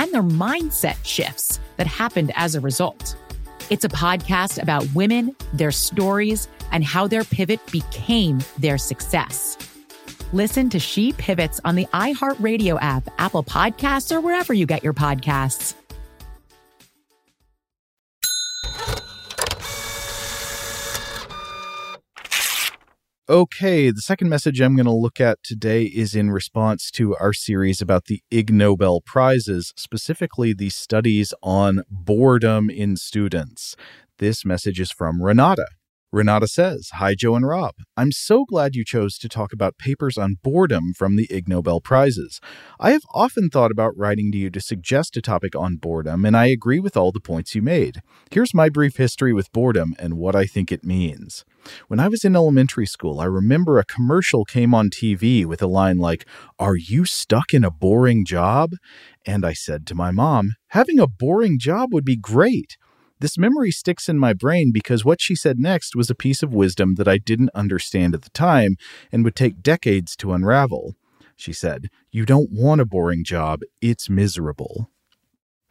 and 0.00 0.12
their 0.14 0.22
mindset 0.22 0.96
shifts 1.04 1.60
that 1.76 1.86
happened 1.86 2.32
as 2.34 2.54
a 2.54 2.60
result. 2.60 3.16
It's 3.68 3.84
a 3.84 3.88
podcast 3.88 4.60
about 4.60 4.86
women, 4.94 5.36
their 5.52 5.70
stories, 5.70 6.48
and 6.72 6.82
how 6.82 7.06
their 7.06 7.22
pivot 7.22 7.60
became 7.70 8.40
their 8.58 8.78
success. 8.78 9.58
Listen 10.32 10.70
to 10.70 10.78
She 10.78 11.12
Pivots 11.12 11.60
on 11.64 11.74
the 11.74 11.86
iHeartRadio 11.92 12.78
app, 12.80 13.08
Apple 13.18 13.44
Podcasts, 13.44 14.10
or 14.10 14.20
wherever 14.20 14.54
you 14.54 14.64
get 14.64 14.82
your 14.82 14.94
podcasts. 14.94 15.74
Okay, 23.30 23.92
the 23.92 24.00
second 24.00 24.28
message 24.28 24.60
I'm 24.60 24.74
going 24.74 24.86
to 24.86 24.92
look 24.92 25.20
at 25.20 25.38
today 25.44 25.84
is 25.84 26.16
in 26.16 26.32
response 26.32 26.90
to 26.90 27.14
our 27.18 27.32
series 27.32 27.80
about 27.80 28.06
the 28.06 28.24
Ig 28.32 28.52
Nobel 28.52 29.00
Prizes, 29.00 29.72
specifically 29.76 30.52
the 30.52 30.68
studies 30.68 31.32
on 31.40 31.84
boredom 31.88 32.68
in 32.68 32.96
students. 32.96 33.76
This 34.18 34.44
message 34.44 34.80
is 34.80 34.90
from 34.90 35.22
Renata. 35.22 35.68
Renata 36.10 36.48
says, 36.48 36.88
Hi, 36.94 37.14
Joe 37.14 37.36
and 37.36 37.46
Rob. 37.46 37.74
I'm 37.96 38.10
so 38.10 38.44
glad 38.44 38.74
you 38.74 38.84
chose 38.84 39.16
to 39.18 39.28
talk 39.28 39.52
about 39.52 39.78
papers 39.78 40.18
on 40.18 40.38
boredom 40.42 40.92
from 40.92 41.14
the 41.14 41.28
Ig 41.30 41.48
Nobel 41.48 41.80
Prizes. 41.80 42.40
I 42.80 42.90
have 42.90 43.04
often 43.14 43.48
thought 43.48 43.70
about 43.70 43.96
writing 43.96 44.32
to 44.32 44.38
you 44.38 44.50
to 44.50 44.60
suggest 44.60 45.16
a 45.16 45.22
topic 45.22 45.54
on 45.54 45.76
boredom, 45.76 46.24
and 46.24 46.36
I 46.36 46.46
agree 46.46 46.80
with 46.80 46.96
all 46.96 47.12
the 47.12 47.20
points 47.20 47.54
you 47.54 47.62
made. 47.62 48.02
Here's 48.32 48.52
my 48.52 48.68
brief 48.68 48.96
history 48.96 49.32
with 49.32 49.52
boredom 49.52 49.94
and 50.00 50.14
what 50.14 50.34
I 50.34 50.46
think 50.46 50.72
it 50.72 50.84
means. 50.84 51.44
When 51.88 52.00
I 52.00 52.08
was 52.08 52.24
in 52.24 52.36
elementary 52.36 52.86
school, 52.86 53.20
I 53.20 53.24
remember 53.24 53.78
a 53.78 53.84
commercial 53.84 54.44
came 54.44 54.74
on 54.74 54.90
TV 54.90 55.44
with 55.44 55.62
a 55.62 55.66
line 55.66 55.98
like, 55.98 56.26
Are 56.58 56.76
you 56.76 57.04
stuck 57.04 57.52
in 57.52 57.64
a 57.64 57.70
boring 57.70 58.24
job? 58.24 58.72
And 59.26 59.44
I 59.44 59.52
said 59.52 59.86
to 59.86 59.94
my 59.94 60.10
mom, 60.10 60.52
Having 60.68 60.98
a 60.98 61.06
boring 61.06 61.58
job 61.58 61.92
would 61.92 62.04
be 62.04 62.16
great. 62.16 62.76
This 63.20 63.36
memory 63.36 63.70
sticks 63.70 64.08
in 64.08 64.18
my 64.18 64.32
brain 64.32 64.70
because 64.72 65.04
what 65.04 65.20
she 65.20 65.34
said 65.34 65.58
next 65.58 65.94
was 65.94 66.08
a 66.08 66.14
piece 66.14 66.42
of 66.42 66.54
wisdom 66.54 66.94
that 66.94 67.08
I 67.08 67.18
didn't 67.18 67.50
understand 67.54 68.14
at 68.14 68.22
the 68.22 68.30
time 68.30 68.76
and 69.12 69.24
would 69.24 69.36
take 69.36 69.62
decades 69.62 70.16
to 70.16 70.32
unravel. 70.32 70.94
She 71.36 71.52
said, 71.52 71.88
You 72.10 72.24
don't 72.24 72.50
want 72.50 72.80
a 72.80 72.86
boring 72.86 73.24
job, 73.24 73.60
it's 73.82 74.08
miserable. 74.08 74.90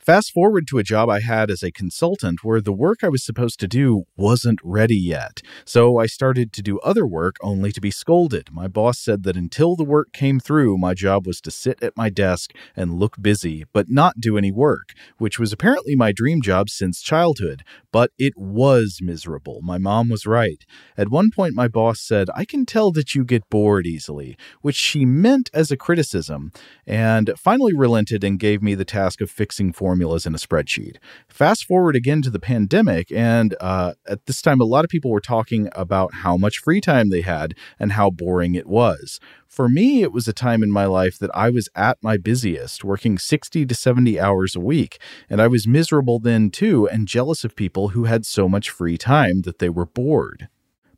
Fast 0.09 0.31
forward 0.31 0.65
to 0.65 0.79
a 0.79 0.83
job 0.83 1.07
I 1.07 1.19
had 1.19 1.51
as 1.51 1.61
a 1.61 1.71
consultant 1.71 2.43
where 2.43 2.61
the 2.61 2.73
work 2.73 3.03
I 3.03 3.09
was 3.09 3.23
supposed 3.23 3.59
to 3.59 3.67
do 3.67 4.05
wasn't 4.17 4.59
ready 4.63 4.97
yet. 4.97 5.43
So 5.65 5.99
I 5.99 6.07
started 6.07 6.51
to 6.53 6.63
do 6.63 6.79
other 6.79 7.05
work 7.05 7.35
only 7.43 7.71
to 7.71 7.79
be 7.79 7.91
scolded. 7.91 8.51
My 8.51 8.67
boss 8.67 8.97
said 8.97 9.21
that 9.21 9.37
until 9.37 9.75
the 9.75 9.83
work 9.83 10.11
came 10.11 10.39
through, 10.39 10.79
my 10.79 10.95
job 10.95 11.27
was 11.27 11.39
to 11.41 11.51
sit 11.51 11.83
at 11.83 11.95
my 11.95 12.09
desk 12.09 12.55
and 12.75 12.95
look 12.95 13.21
busy, 13.21 13.65
but 13.71 13.85
not 13.87 14.19
do 14.19 14.35
any 14.35 14.51
work, 14.51 14.93
which 15.19 15.37
was 15.37 15.53
apparently 15.53 15.95
my 15.95 16.11
dream 16.11 16.41
job 16.41 16.71
since 16.71 17.03
childhood. 17.03 17.61
But 17.91 18.09
it 18.17 18.33
was 18.35 19.01
miserable. 19.03 19.59
My 19.61 19.77
mom 19.77 20.09
was 20.09 20.25
right. 20.25 20.65
At 20.97 21.09
one 21.09 21.29
point, 21.29 21.53
my 21.53 21.67
boss 21.67 22.01
said, 22.01 22.29
I 22.33 22.45
can 22.45 22.65
tell 22.65 22.91
that 22.93 23.13
you 23.13 23.23
get 23.23 23.47
bored 23.51 23.85
easily, 23.85 24.35
which 24.61 24.75
she 24.75 25.05
meant 25.05 25.51
as 25.53 25.69
a 25.69 25.77
criticism, 25.77 26.51
and 26.87 27.31
finally 27.37 27.75
relented 27.75 28.23
and 28.23 28.39
gave 28.39 28.63
me 28.63 28.73
the 28.73 28.83
task 28.83 29.21
of 29.21 29.29
fixing 29.29 29.71
formulas 29.71 29.98
formulas 29.99 30.25
in 30.25 30.33
a 30.33 30.37
spreadsheet. 30.37 30.95
Fast 31.27 31.65
forward 31.65 31.93
again 31.93 32.21
to 32.21 32.29
the 32.29 32.39
pandemic, 32.39 33.11
and 33.11 33.53
uh, 33.59 33.93
at 34.07 34.25
this 34.27 34.41
time, 34.41 34.61
a 34.61 34.63
lot 34.63 34.85
of 34.85 34.89
people 34.89 35.11
were 35.11 35.19
talking 35.19 35.67
about 35.73 36.13
how 36.23 36.37
much 36.37 36.59
free 36.59 36.79
time 36.79 37.09
they 37.09 37.19
had 37.19 37.53
and 37.77 37.91
how 37.91 38.09
boring 38.09 38.55
it 38.55 38.65
was. 38.65 39.19
For 39.45 39.67
me, 39.67 40.01
it 40.01 40.13
was 40.13 40.25
a 40.25 40.33
time 40.33 40.63
in 40.63 40.71
my 40.71 40.85
life 40.85 41.19
that 41.19 41.31
I 41.33 41.49
was 41.49 41.67
at 41.75 41.97
my 42.01 42.15
busiest, 42.15 42.85
working 42.85 43.17
60 43.17 43.65
to 43.65 43.75
70 43.75 44.17
hours 44.17 44.55
a 44.55 44.61
week, 44.61 44.99
and 45.29 45.41
I 45.41 45.47
was 45.47 45.67
miserable 45.67 46.19
then 46.19 46.49
too 46.49 46.87
and 46.87 47.05
jealous 47.05 47.43
of 47.43 47.57
people 47.57 47.89
who 47.89 48.05
had 48.05 48.25
so 48.25 48.47
much 48.47 48.69
free 48.69 48.97
time 48.97 49.41
that 49.41 49.59
they 49.59 49.69
were 49.69 49.85
bored. 49.85 50.47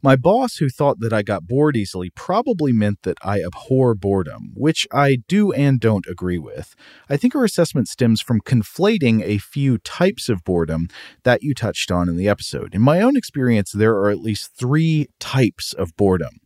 My 0.03 0.15
boss, 0.15 0.55
who 0.55 0.67
thought 0.67 0.99
that 1.01 1.13
I 1.13 1.21
got 1.21 1.45
bored 1.45 1.77
easily, 1.77 2.09
probably 2.09 2.73
meant 2.73 3.03
that 3.03 3.19
I 3.21 3.43
abhor 3.43 3.93
boredom, 3.93 4.51
which 4.55 4.87
I 4.91 5.17
do 5.27 5.51
and 5.51 5.79
don't 5.79 6.07
agree 6.07 6.39
with. 6.39 6.73
I 7.07 7.17
think 7.17 7.33
her 7.33 7.45
assessment 7.45 7.87
stems 7.87 8.19
from 8.19 8.41
conflating 8.41 9.21
a 9.21 9.37
few 9.37 9.77
types 9.77 10.27
of 10.27 10.43
boredom 10.43 10.87
that 11.23 11.43
you 11.43 11.53
touched 11.53 11.91
on 11.91 12.09
in 12.09 12.17
the 12.17 12.27
episode. 12.27 12.73
In 12.73 12.81
my 12.81 12.99
own 12.99 13.15
experience, 13.15 13.71
there 13.71 13.93
are 13.93 14.09
at 14.09 14.17
least 14.17 14.55
three 14.57 15.07
types 15.19 15.71
of 15.71 15.95
boredom. 15.95 16.39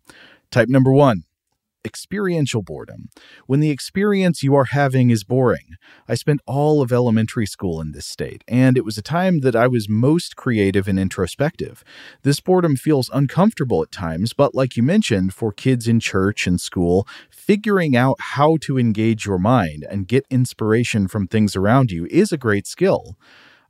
Type 0.51 0.67
number 0.67 0.91
one 0.91 1.23
experiential 1.85 2.61
boredom, 2.61 3.09
when 3.45 3.59
the 3.59 3.69
experience 3.69 4.43
you 4.43 4.55
are 4.55 4.65
having 4.65 5.09
is 5.11 5.23
boring. 5.23 5.75
I 6.07 6.15
spent 6.15 6.41
all 6.45 6.81
of 6.81 6.91
elementary 6.91 7.45
school 7.45 7.79
in 7.79 7.91
this 7.91 8.05
state, 8.05 8.43
and 8.47 8.77
it 8.77 8.83
was 8.83 8.97
a 8.97 9.01
time 9.01 9.39
that 9.41 9.55
I 9.55 9.67
was 9.67 9.87
most 9.87 10.35
creative 10.35 10.87
and 10.87 10.99
introspective. 10.99 11.83
This 12.23 12.39
boredom 12.39 12.75
feels 12.75 13.09
uncomfortable 13.13 13.83
at 13.83 13.91
times, 13.91 14.33
but 14.33 14.55
like 14.55 14.75
you 14.75 14.83
mentioned, 14.83 15.33
for 15.33 15.51
kids 15.51 15.87
in 15.87 15.99
church 15.99 16.47
and 16.47 16.59
school, 16.59 17.07
figuring 17.29 17.95
out 17.95 18.17
how 18.19 18.57
to 18.61 18.79
engage 18.79 19.25
your 19.25 19.39
mind 19.39 19.85
and 19.89 20.07
get 20.07 20.25
inspiration 20.29 21.07
from 21.07 21.27
things 21.27 21.55
around 21.55 21.91
you 21.91 22.07
is 22.09 22.31
a 22.31 22.37
great 22.37 22.65
skill. 22.65 23.17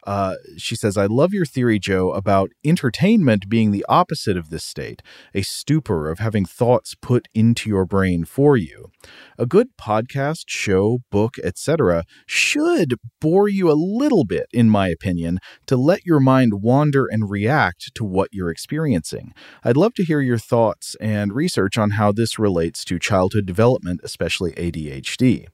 Uh, 0.05 0.35
she 0.57 0.75
says, 0.75 0.97
I 0.97 1.07
love 1.07 1.33
your 1.33 1.45
theory, 1.45 1.79
Joe, 1.79 2.11
about 2.11 2.51
entertainment 2.63 3.49
being 3.49 3.71
the 3.71 3.85
opposite 3.89 4.37
of 4.37 4.49
this 4.49 4.63
state, 4.63 5.01
a 5.33 5.41
stupor 5.41 6.09
of 6.09 6.19
having 6.19 6.45
thoughts 6.45 6.95
put 6.95 7.27
into 7.33 7.69
your 7.69 7.85
brain 7.85 8.23
for 8.23 8.55
you. 8.55 8.91
A 9.37 9.45
good 9.45 9.69
podcast, 9.77 10.45
show, 10.47 10.99
book, 11.11 11.37
etc., 11.43 12.03
should 12.25 12.95
bore 13.19 13.49
you 13.49 13.71
a 13.71 13.73
little 13.73 14.25
bit, 14.25 14.47
in 14.53 14.69
my 14.69 14.89
opinion, 14.89 15.39
to 15.65 15.75
let 15.75 16.05
your 16.05 16.19
mind 16.19 16.61
wander 16.61 17.05
and 17.07 17.29
react 17.29 17.93
to 17.95 18.03
what 18.03 18.29
you're 18.31 18.51
experiencing. 18.51 19.33
I'd 19.63 19.77
love 19.77 19.93
to 19.95 20.03
hear 20.03 20.21
your 20.21 20.37
thoughts 20.37 20.95
and 21.01 21.33
research 21.33 21.77
on 21.77 21.91
how 21.91 22.11
this 22.11 22.37
relates 22.37 22.85
to 22.85 22.99
childhood 22.99 23.45
development, 23.45 24.01
especially 24.03 24.51
ADHD. 24.53 25.47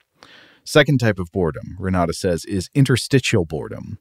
Second 0.64 1.00
type 1.00 1.18
of 1.18 1.32
boredom, 1.32 1.76
Renata 1.80 2.14
says, 2.14 2.46
is 2.46 2.70
interstitial 2.76 3.46
boredom 3.46 3.98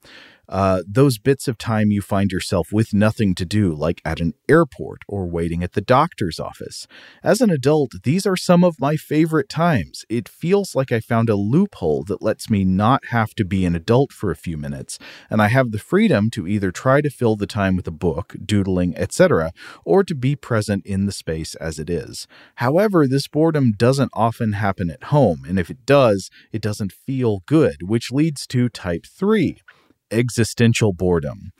uh, 0.51 0.83
those 0.87 1.19
bits 1.19 1.47
of 1.47 1.57
time 1.57 1.93
you 1.93 2.03
find 2.03 2.33
yourself 2.33 2.73
with 2.73 2.93
nothing 2.93 3.35
to 3.37 3.45
do, 3.45 3.73
like 3.73 4.03
at 4.05 4.21
an 4.21 4.35
airport 4.49 5.03
or 5.07 5.27
waiting 5.27 5.63
at 5.63 5.73
the 5.75 5.81
doctor's 5.81 6.41
office. 6.41 6.89
As 7.23 7.41
an 7.41 7.51
adult, 7.51 7.93
these 8.03 8.27
are 8.27 8.37
some 8.37 8.65
of 8.65 8.81
my 8.81 8.97
favorite 8.97 9.49
times. 9.49 10.05
It 10.09 10.29
feels 10.29 10.75
like 10.75 10.91
I 10.91 10.99
found 10.99 11.31
a 11.31 11.37
loophole 11.37 12.03
that 12.05 12.21
lets 12.21 12.51
me 12.51 12.65
not 12.65 13.07
have 13.07 13.33
to 13.37 13.45
be 13.45 13.65
an 13.65 13.77
adult 13.77 14.13
for 14.13 14.33
a 14.33 14.37
few 14.37 14.57
minutes, 14.57 14.99
and 15.31 15.41
I 15.41 15.49
have 15.49 15.71
the 15.71 15.79
freedom 15.79 16.31
to 16.31 16.49
either 16.49 16.73
try 16.73 17.01
to 17.01 17.11
fill 17.11 17.37
the 17.37 17.47
time 17.47 17.77
with 17.77 17.87
a 17.87 17.93
book, 17.93 18.35
doodling, 18.45 18.97
etc., 18.97 19.53
or 19.85 20.03
to 20.03 20.17
be 20.17 20.35
present 20.35 20.85
in 20.85 21.07
the 21.07 21.13
space 21.13 21.55
as 21.55 21.79
it 21.79 21.89
is. 21.89 22.27
However, 22.57 23.07
this 23.07 23.29
boredom 23.29 23.73
doesn't 23.73 24.11
often 24.15 24.55
happen 24.55 24.91
at 24.91 25.05
home, 25.05 25.45
and 25.47 25.61
if 25.61 25.71
it 25.71 25.87
does, 25.87 26.29
it 26.51 26.61
doesn't 26.61 26.93
feel 26.93 27.45
good, 27.47 27.83
which 27.89 28.11
leads 28.11 28.49
to 28.49 28.69
type 28.69 29.07
3 29.07 29.61
existential 30.11 30.93
boredom. 30.93 31.51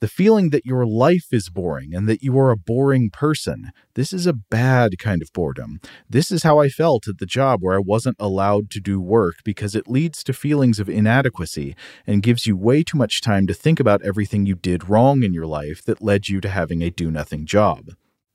The 0.00 0.08
feeling 0.08 0.50
that 0.50 0.66
your 0.66 0.86
life 0.86 1.26
is 1.32 1.48
boring 1.48 1.94
and 1.94 2.08
that 2.08 2.22
you 2.22 2.38
are 2.38 2.50
a 2.50 2.56
boring 2.56 3.10
person. 3.10 3.70
This 3.94 4.12
is 4.12 4.26
a 4.26 4.32
bad 4.32 4.98
kind 4.98 5.22
of 5.22 5.32
boredom. 5.32 5.80
This 6.08 6.30
is 6.30 6.42
how 6.42 6.58
I 6.58 6.68
felt 6.68 7.08
at 7.08 7.18
the 7.18 7.26
job 7.26 7.60
where 7.62 7.76
I 7.76 7.80
wasn't 7.80 8.16
allowed 8.18 8.70
to 8.70 8.80
do 8.80 9.00
work 9.00 9.36
because 9.44 9.74
it 9.74 9.88
leads 9.88 10.22
to 10.24 10.32
feelings 10.32 10.78
of 10.78 10.88
inadequacy 10.88 11.74
and 12.06 12.22
gives 12.22 12.46
you 12.46 12.56
way 12.56 12.82
too 12.82 12.98
much 12.98 13.20
time 13.20 13.46
to 13.46 13.54
think 13.54 13.80
about 13.80 14.02
everything 14.02 14.46
you 14.46 14.54
did 14.54 14.88
wrong 14.88 15.22
in 15.22 15.32
your 15.32 15.46
life 15.46 15.82
that 15.84 16.02
led 16.02 16.28
you 16.28 16.40
to 16.40 16.48
having 16.48 16.82
a 16.82 16.90
do 16.90 17.10
nothing 17.10 17.46
job. 17.46 17.90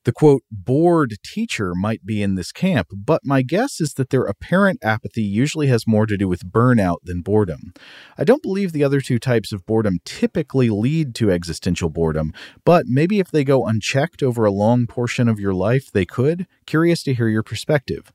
The 0.05 0.11
quote, 0.11 0.43
bored 0.51 1.15
teacher 1.23 1.73
might 1.73 2.05
be 2.05 2.21
in 2.21 2.35
this 2.35 2.51
camp, 2.51 2.89
but 2.91 3.21
my 3.23 3.41
guess 3.41 3.79
is 3.79 3.93
that 3.93 4.09
their 4.09 4.23
apparent 4.23 4.79
apathy 4.83 5.23
usually 5.23 5.67
has 5.67 5.87
more 5.87 6.05
to 6.05 6.17
do 6.17 6.27
with 6.27 6.51
burnout 6.51 6.97
than 7.03 7.21
boredom. 7.21 7.73
I 8.17 8.25
don't 8.25 8.43
believe 8.43 8.73
the 8.73 8.83
other 8.83 8.99
two 8.99 9.17
types 9.17 9.53
of 9.53 9.65
boredom 9.65 9.99
typically 10.03 10.69
lead 10.69 11.15
to 11.15 11.31
existential 11.31 11.89
boredom, 11.89 12.33
but 12.65 12.85
maybe 12.87 13.19
if 13.19 13.31
they 13.31 13.45
go 13.45 13.65
unchecked 13.65 14.21
over 14.21 14.43
a 14.43 14.51
long 14.51 14.87
portion 14.87 15.29
of 15.29 15.39
your 15.39 15.53
life, 15.53 15.89
they 15.89 16.05
could. 16.05 16.47
Curious 16.65 17.01
to 17.03 17.13
hear 17.13 17.29
your 17.29 17.43
perspective. 17.43 18.11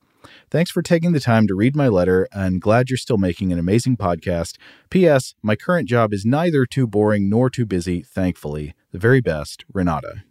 Thanks 0.50 0.70
for 0.70 0.82
taking 0.82 1.12
the 1.12 1.20
time 1.20 1.46
to 1.46 1.54
read 1.54 1.74
my 1.74 1.88
letter 1.88 2.28
and 2.32 2.60
glad 2.60 2.90
you're 2.90 2.98
still 2.98 3.16
making 3.16 3.50
an 3.50 3.58
amazing 3.58 3.96
podcast. 3.96 4.56
P.S. 4.90 5.34
My 5.42 5.56
current 5.56 5.88
job 5.88 6.12
is 6.12 6.26
neither 6.26 6.66
too 6.66 6.86
boring 6.86 7.30
nor 7.30 7.48
too 7.48 7.64
busy, 7.64 8.02
thankfully. 8.02 8.74
The 8.92 8.98
very 8.98 9.22
best, 9.22 9.64
Renata. 9.72 10.24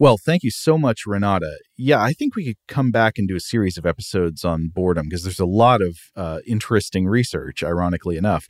Well, 0.00 0.16
thank 0.16 0.44
you 0.44 0.52
so 0.52 0.78
much, 0.78 1.06
Renata. 1.06 1.58
Yeah, 1.76 2.00
I 2.00 2.12
think 2.12 2.36
we 2.36 2.44
could 2.44 2.56
come 2.68 2.92
back 2.92 3.18
and 3.18 3.26
do 3.26 3.34
a 3.34 3.40
series 3.40 3.76
of 3.76 3.84
episodes 3.84 4.44
on 4.44 4.70
boredom 4.72 5.06
because 5.06 5.24
there's 5.24 5.40
a 5.40 5.44
lot 5.44 5.82
of 5.82 5.98
uh, 6.14 6.38
interesting 6.46 7.08
research, 7.08 7.64
ironically 7.64 8.16
enough. 8.16 8.46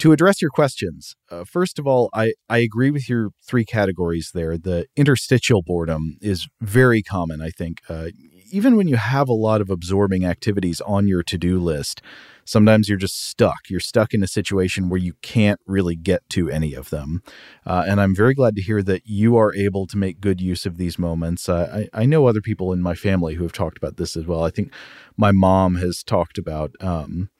To 0.00 0.12
address 0.12 0.42
your 0.42 0.50
questions, 0.50 1.14
uh, 1.30 1.44
first 1.44 1.78
of 1.78 1.86
all, 1.86 2.10
I, 2.12 2.34
I 2.50 2.58
agree 2.58 2.90
with 2.90 3.08
your 3.08 3.30
three 3.46 3.64
categories 3.64 4.32
there. 4.34 4.58
The 4.58 4.86
interstitial 4.94 5.62
boredom 5.62 6.18
is 6.20 6.46
very 6.60 7.02
common, 7.02 7.40
I 7.40 7.50
think. 7.50 7.78
Uh, 7.88 8.08
even 8.50 8.76
when 8.76 8.86
you 8.86 8.96
have 8.96 9.30
a 9.30 9.34
lot 9.34 9.62
of 9.62 9.70
absorbing 9.70 10.26
activities 10.26 10.82
on 10.82 11.08
your 11.08 11.22
to 11.22 11.38
do 11.38 11.58
list, 11.58 12.02
sometimes 12.44 12.88
you're 12.88 12.98
just 12.98 13.28
stuck. 13.28 13.68
You're 13.68 13.80
stuck 13.80 14.14
in 14.14 14.22
a 14.22 14.28
situation 14.28 14.88
where 14.88 15.00
you 15.00 15.14
can't 15.22 15.60
really 15.66 15.96
get 15.96 16.28
to 16.30 16.50
any 16.50 16.74
of 16.74 16.90
them. 16.90 17.22
Uh, 17.66 17.84
and 17.86 18.00
I'm 18.00 18.14
very 18.14 18.34
glad 18.34 18.56
to 18.56 18.62
hear 18.62 18.82
that 18.82 19.02
you 19.04 19.36
are 19.36 19.54
able 19.54 19.86
to 19.86 19.96
make 19.96 20.20
good 20.20 20.40
use 20.40 20.66
of 20.66 20.76
these 20.76 20.98
moments. 20.98 21.48
Uh, 21.48 21.86
I, 21.94 22.02
I 22.02 22.06
know 22.06 22.26
other 22.26 22.40
people 22.40 22.72
in 22.72 22.80
my 22.80 22.94
family 22.94 23.34
who 23.34 23.42
have 23.42 23.52
talked 23.52 23.78
about 23.78 23.96
this 23.96 24.16
as 24.16 24.26
well. 24.26 24.44
I 24.44 24.50
think 24.50 24.72
my 25.16 25.32
mom 25.32 25.76
has 25.76 26.02
talked 26.02 26.38
about 26.38 26.72
um, 26.80 27.30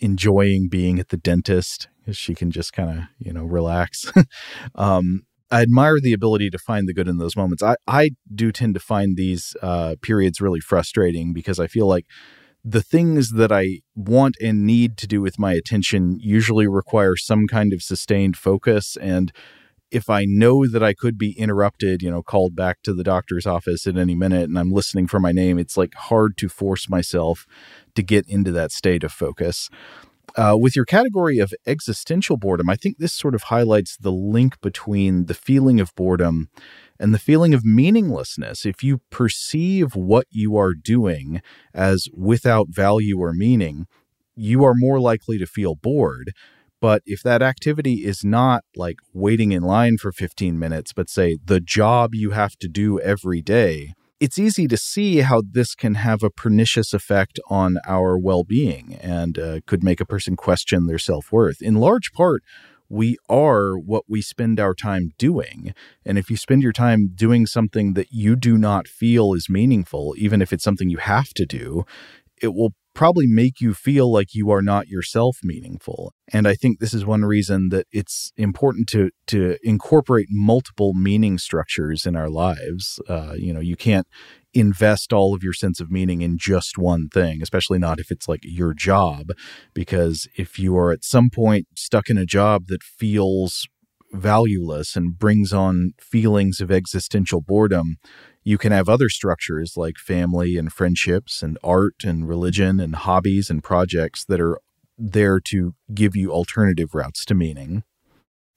enjoying 0.00 0.68
being 0.68 0.98
at 0.98 1.08
the 1.08 1.16
dentist 1.16 1.88
because 2.00 2.16
she 2.16 2.34
can 2.34 2.50
just 2.50 2.72
kind 2.72 2.90
of, 2.90 3.04
you 3.18 3.32
know, 3.32 3.44
relax. 3.44 4.10
um, 4.74 5.22
I 5.50 5.62
admire 5.62 5.98
the 6.00 6.12
ability 6.12 6.48
to 6.50 6.58
find 6.58 6.88
the 6.88 6.94
good 6.94 7.08
in 7.08 7.18
those 7.18 7.36
moments. 7.36 7.62
I, 7.62 7.74
I 7.86 8.10
do 8.32 8.52
tend 8.52 8.74
to 8.74 8.80
find 8.80 9.16
these 9.16 9.56
uh, 9.60 9.96
periods 10.00 10.40
really 10.40 10.60
frustrating 10.60 11.32
because 11.32 11.58
I 11.58 11.66
feel 11.66 11.86
like 11.86 12.06
the 12.64 12.82
things 12.82 13.30
that 13.32 13.50
I 13.50 13.80
want 13.94 14.36
and 14.40 14.66
need 14.66 14.96
to 14.98 15.06
do 15.06 15.20
with 15.20 15.38
my 15.38 15.52
attention 15.52 16.18
usually 16.20 16.66
require 16.66 17.16
some 17.16 17.46
kind 17.46 17.72
of 17.72 17.82
sustained 17.82 18.36
focus. 18.36 18.96
And 19.00 19.32
if 19.90 20.08
I 20.08 20.24
know 20.24 20.66
that 20.66 20.82
I 20.82 20.94
could 20.94 21.18
be 21.18 21.32
interrupted, 21.38 22.02
you 22.02 22.10
know, 22.10 22.22
called 22.22 22.54
back 22.54 22.82
to 22.82 22.94
the 22.94 23.02
doctor's 23.02 23.46
office 23.46 23.86
at 23.86 23.96
any 23.96 24.14
minute 24.14 24.48
and 24.48 24.58
I'm 24.58 24.70
listening 24.70 25.06
for 25.06 25.18
my 25.18 25.32
name, 25.32 25.58
it's 25.58 25.76
like 25.76 25.94
hard 25.94 26.36
to 26.38 26.48
force 26.48 26.88
myself 26.88 27.46
to 27.94 28.02
get 28.02 28.28
into 28.28 28.52
that 28.52 28.72
state 28.72 29.02
of 29.02 29.12
focus. 29.12 29.68
Uh, 30.36 30.56
with 30.56 30.76
your 30.76 30.84
category 30.84 31.38
of 31.40 31.52
existential 31.66 32.36
boredom, 32.36 32.70
I 32.70 32.76
think 32.76 32.98
this 32.98 33.12
sort 33.12 33.34
of 33.34 33.44
highlights 33.44 33.96
the 33.96 34.12
link 34.12 34.60
between 34.60 35.26
the 35.26 35.34
feeling 35.34 35.80
of 35.80 35.94
boredom 35.96 36.50
and 37.00 37.14
the 37.14 37.18
feeling 37.18 37.54
of 37.54 37.64
meaninglessness. 37.64 38.66
If 38.66 38.84
you 38.84 39.00
perceive 39.10 39.96
what 39.96 40.26
you 40.30 40.56
are 40.56 40.74
doing 40.74 41.40
as 41.74 42.08
without 42.12 42.68
value 42.68 43.18
or 43.18 43.32
meaning, 43.32 43.86
you 44.36 44.62
are 44.64 44.74
more 44.76 45.00
likely 45.00 45.38
to 45.38 45.46
feel 45.46 45.74
bored. 45.74 46.32
But 46.80 47.02
if 47.06 47.22
that 47.22 47.42
activity 47.42 48.04
is 48.04 48.22
not 48.22 48.64
like 48.76 48.96
waiting 49.12 49.52
in 49.52 49.62
line 49.62 49.96
for 49.98 50.12
15 50.12 50.58
minutes, 50.58 50.92
but 50.92 51.10
say 51.10 51.38
the 51.42 51.60
job 51.60 52.14
you 52.14 52.30
have 52.30 52.56
to 52.56 52.68
do 52.68 53.00
every 53.00 53.42
day, 53.42 53.94
it's 54.18 54.38
easy 54.38 54.68
to 54.68 54.76
see 54.76 55.18
how 55.18 55.42
this 55.50 55.74
can 55.74 55.94
have 55.94 56.22
a 56.22 56.30
pernicious 56.30 56.92
effect 56.92 57.40
on 57.48 57.78
our 57.86 58.18
well 58.18 58.44
being 58.44 58.98
and 59.00 59.38
uh, 59.38 59.60
could 59.66 59.82
make 59.82 60.00
a 60.00 60.06
person 60.06 60.36
question 60.36 60.86
their 60.86 60.98
self 60.98 61.32
worth. 61.32 61.62
In 61.62 61.76
large 61.76 62.12
part, 62.12 62.42
we 62.90 63.16
are 63.28 63.78
what 63.78 64.04
we 64.08 64.20
spend 64.20 64.58
our 64.58 64.74
time 64.74 65.12
doing. 65.16 65.72
And 66.04 66.18
if 66.18 66.28
you 66.28 66.36
spend 66.36 66.62
your 66.62 66.72
time 66.72 67.10
doing 67.14 67.46
something 67.46 67.94
that 67.94 68.08
you 68.10 68.34
do 68.34 68.58
not 68.58 68.88
feel 68.88 69.32
is 69.32 69.48
meaningful, 69.48 70.14
even 70.18 70.42
if 70.42 70.52
it's 70.52 70.64
something 70.64 70.90
you 70.90 70.98
have 70.98 71.32
to 71.34 71.46
do, 71.46 71.84
it 72.42 72.52
will 72.52 72.74
probably 73.00 73.26
make 73.26 73.62
you 73.62 73.72
feel 73.72 74.12
like 74.12 74.34
you 74.34 74.50
are 74.50 74.60
not 74.60 74.86
yourself 74.86 75.38
meaningful. 75.42 76.12
And 76.30 76.46
I 76.46 76.54
think 76.54 76.80
this 76.80 76.92
is 76.92 77.02
one 77.06 77.24
reason 77.24 77.70
that 77.70 77.86
it's 77.90 78.30
important 78.36 78.90
to 78.90 79.08
to 79.28 79.56
incorporate 79.62 80.26
multiple 80.28 80.92
meaning 80.92 81.38
structures 81.38 82.04
in 82.04 82.14
our 82.14 82.28
lives. 82.28 83.00
Uh, 83.08 83.32
you 83.38 83.54
know, 83.54 83.60
you 83.60 83.74
can't 83.74 84.06
invest 84.52 85.14
all 85.14 85.34
of 85.34 85.42
your 85.42 85.54
sense 85.54 85.80
of 85.80 85.90
meaning 85.90 86.20
in 86.20 86.36
just 86.36 86.76
one 86.76 87.08
thing, 87.08 87.40
especially 87.40 87.78
not 87.78 87.98
if 87.98 88.10
it's 88.10 88.28
like 88.28 88.40
your 88.42 88.74
job, 88.74 89.30
because 89.72 90.28
if 90.36 90.58
you 90.58 90.76
are 90.76 90.92
at 90.92 91.02
some 91.02 91.30
point 91.30 91.68
stuck 91.74 92.10
in 92.10 92.18
a 92.18 92.26
job 92.26 92.66
that 92.66 92.82
feels 92.82 93.66
valueless 94.12 94.94
and 94.94 95.18
brings 95.18 95.54
on 95.54 95.92
feelings 95.98 96.60
of 96.60 96.70
existential 96.70 97.40
boredom, 97.40 97.96
you 98.42 98.58
can 98.58 98.72
have 98.72 98.88
other 98.88 99.08
structures 99.08 99.74
like 99.76 99.96
family 99.96 100.56
and 100.56 100.72
friendships 100.72 101.42
and 101.42 101.58
art 101.62 102.04
and 102.04 102.28
religion 102.28 102.80
and 102.80 102.94
hobbies 102.96 103.50
and 103.50 103.62
projects 103.62 104.24
that 104.24 104.40
are 104.40 104.58
there 104.96 105.40
to 105.40 105.74
give 105.94 106.16
you 106.16 106.32
alternative 106.32 106.94
routes 106.94 107.24
to 107.26 107.34
meaning. 107.34 107.82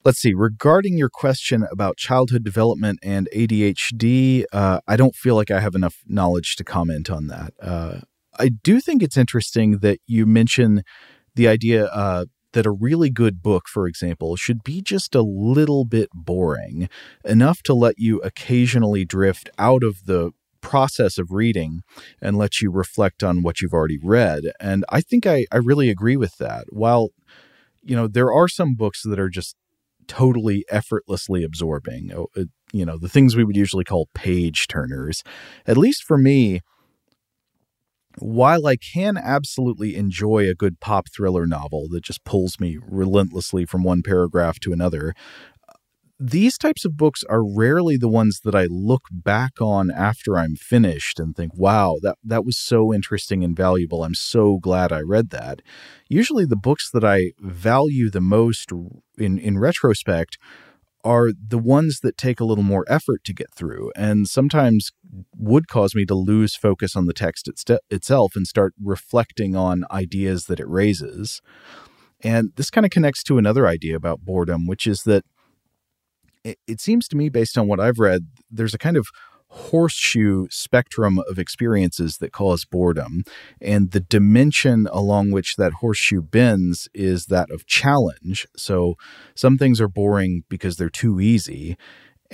Let's 0.04 0.18
see, 0.18 0.34
regarding 0.34 0.98
your 0.98 1.08
question 1.08 1.66
about 1.72 1.96
childhood 1.96 2.44
development 2.44 2.98
and 3.02 3.28
ADHD, 3.34 4.44
uh, 4.52 4.80
I 4.86 4.96
don't 4.96 5.14
feel 5.14 5.34
like 5.34 5.50
I 5.50 5.60
have 5.60 5.74
enough 5.74 5.96
knowledge 6.06 6.56
to 6.56 6.64
comment 6.64 7.08
on 7.08 7.28
that. 7.28 7.54
Uh, 7.60 8.00
I 8.38 8.50
do 8.50 8.80
think 8.80 9.02
it's 9.02 9.16
interesting 9.16 9.78
that 9.78 10.00
you 10.06 10.26
mention 10.26 10.82
the 11.34 11.48
idea 11.48 11.86
uh, 11.86 12.26
that 12.54 12.66
a 12.66 12.70
really 12.70 13.10
good 13.10 13.42
book, 13.42 13.68
for 13.68 13.86
example, 13.86 14.34
should 14.34 14.64
be 14.64 14.80
just 14.80 15.14
a 15.14 15.22
little 15.22 15.84
bit 15.84 16.08
boring, 16.12 16.88
enough 17.24 17.62
to 17.62 17.74
let 17.74 17.98
you 17.98 18.18
occasionally 18.20 19.04
drift 19.04 19.50
out 19.58 19.84
of 19.84 20.06
the 20.06 20.30
process 20.60 21.18
of 21.18 21.30
reading 21.30 21.82
and 22.22 22.38
let 22.38 22.60
you 22.60 22.70
reflect 22.70 23.22
on 23.22 23.42
what 23.42 23.60
you've 23.60 23.74
already 23.74 23.98
read. 24.02 24.44
And 24.58 24.84
I 24.88 25.02
think 25.02 25.26
I, 25.26 25.44
I 25.52 25.58
really 25.58 25.90
agree 25.90 26.16
with 26.16 26.38
that. 26.38 26.64
While, 26.70 27.10
you 27.82 27.94
know, 27.94 28.08
there 28.08 28.32
are 28.32 28.48
some 28.48 28.74
books 28.74 29.02
that 29.04 29.20
are 29.20 29.28
just 29.28 29.56
totally 30.06 30.64
effortlessly 30.70 31.44
absorbing, 31.44 32.12
oh, 32.14 32.28
you 32.72 32.84
know, 32.84 32.98
the 32.98 33.08
things 33.08 33.36
we 33.36 33.44
would 33.44 33.56
usually 33.56 33.84
call 33.84 34.08
page 34.14 34.66
turners. 34.66 35.22
At 35.66 35.76
least 35.76 36.02
for 36.02 36.16
me, 36.16 36.60
while 38.18 38.66
I 38.66 38.76
can 38.76 39.16
absolutely 39.16 39.96
enjoy 39.96 40.48
a 40.48 40.54
good 40.54 40.80
pop 40.80 41.08
thriller 41.08 41.46
novel 41.46 41.88
that 41.90 42.04
just 42.04 42.24
pulls 42.24 42.60
me 42.60 42.78
relentlessly 42.80 43.64
from 43.64 43.82
one 43.82 44.02
paragraph 44.02 44.58
to 44.60 44.72
another, 44.72 45.14
these 46.20 46.56
types 46.56 46.84
of 46.84 46.96
books 46.96 47.24
are 47.28 47.44
rarely 47.44 47.96
the 47.96 48.08
ones 48.08 48.40
that 48.44 48.54
I 48.54 48.66
look 48.70 49.02
back 49.10 49.60
on 49.60 49.90
after 49.90 50.38
I'm 50.38 50.54
finished 50.54 51.18
and 51.18 51.34
think, 51.34 51.52
wow, 51.56 51.96
that, 52.02 52.18
that 52.22 52.44
was 52.44 52.56
so 52.56 52.94
interesting 52.94 53.42
and 53.42 53.56
valuable. 53.56 54.04
I'm 54.04 54.14
so 54.14 54.58
glad 54.58 54.92
I 54.92 55.00
read 55.00 55.30
that. 55.30 55.60
Usually, 56.08 56.44
the 56.44 56.56
books 56.56 56.88
that 56.92 57.04
I 57.04 57.32
value 57.40 58.10
the 58.10 58.20
most 58.20 58.70
in, 59.18 59.38
in 59.38 59.58
retrospect 59.58 60.38
are 61.04 61.30
the 61.32 61.58
ones 61.58 62.00
that 62.00 62.16
take 62.16 62.40
a 62.40 62.44
little 62.44 62.64
more 62.64 62.84
effort 62.88 63.22
to 63.24 63.34
get 63.34 63.52
through 63.54 63.92
and 63.94 64.26
sometimes 64.26 64.90
would 65.36 65.68
cause 65.68 65.94
me 65.94 66.06
to 66.06 66.14
lose 66.14 66.56
focus 66.56 66.96
on 66.96 67.06
the 67.06 67.12
text 67.12 67.48
itself 67.90 68.32
and 68.34 68.46
start 68.46 68.72
reflecting 68.82 69.54
on 69.54 69.84
ideas 69.90 70.46
that 70.46 70.58
it 70.58 70.68
raises. 70.68 71.42
And 72.22 72.52
this 72.56 72.70
kind 72.70 72.86
of 72.86 72.90
connects 72.90 73.22
to 73.24 73.36
another 73.36 73.66
idea 73.66 73.96
about 73.96 74.20
boredom, 74.20 74.66
which 74.66 74.86
is 74.86 75.02
that 75.02 75.24
it, 76.42 76.58
it 76.66 76.80
seems 76.80 77.06
to 77.08 77.16
me, 77.16 77.28
based 77.28 77.58
on 77.58 77.68
what 77.68 77.80
I've 77.80 77.98
read, 77.98 78.28
there's 78.50 78.74
a 78.74 78.78
kind 78.78 78.96
of 78.96 79.06
horseshoe 79.54 80.46
spectrum 80.50 81.18
of 81.28 81.38
experiences 81.38 82.18
that 82.18 82.32
cause 82.32 82.64
boredom. 82.64 83.22
And 83.60 83.92
the 83.92 84.00
dimension 84.00 84.88
along 84.90 85.30
which 85.30 85.56
that 85.56 85.74
horseshoe 85.74 86.22
bends 86.22 86.88
is 86.92 87.26
that 87.26 87.50
of 87.50 87.66
challenge. 87.66 88.46
So 88.56 88.96
some 89.34 89.56
things 89.56 89.80
are 89.80 89.88
boring 89.88 90.44
because 90.48 90.76
they're 90.76 90.90
too 90.90 91.20
easy. 91.20 91.76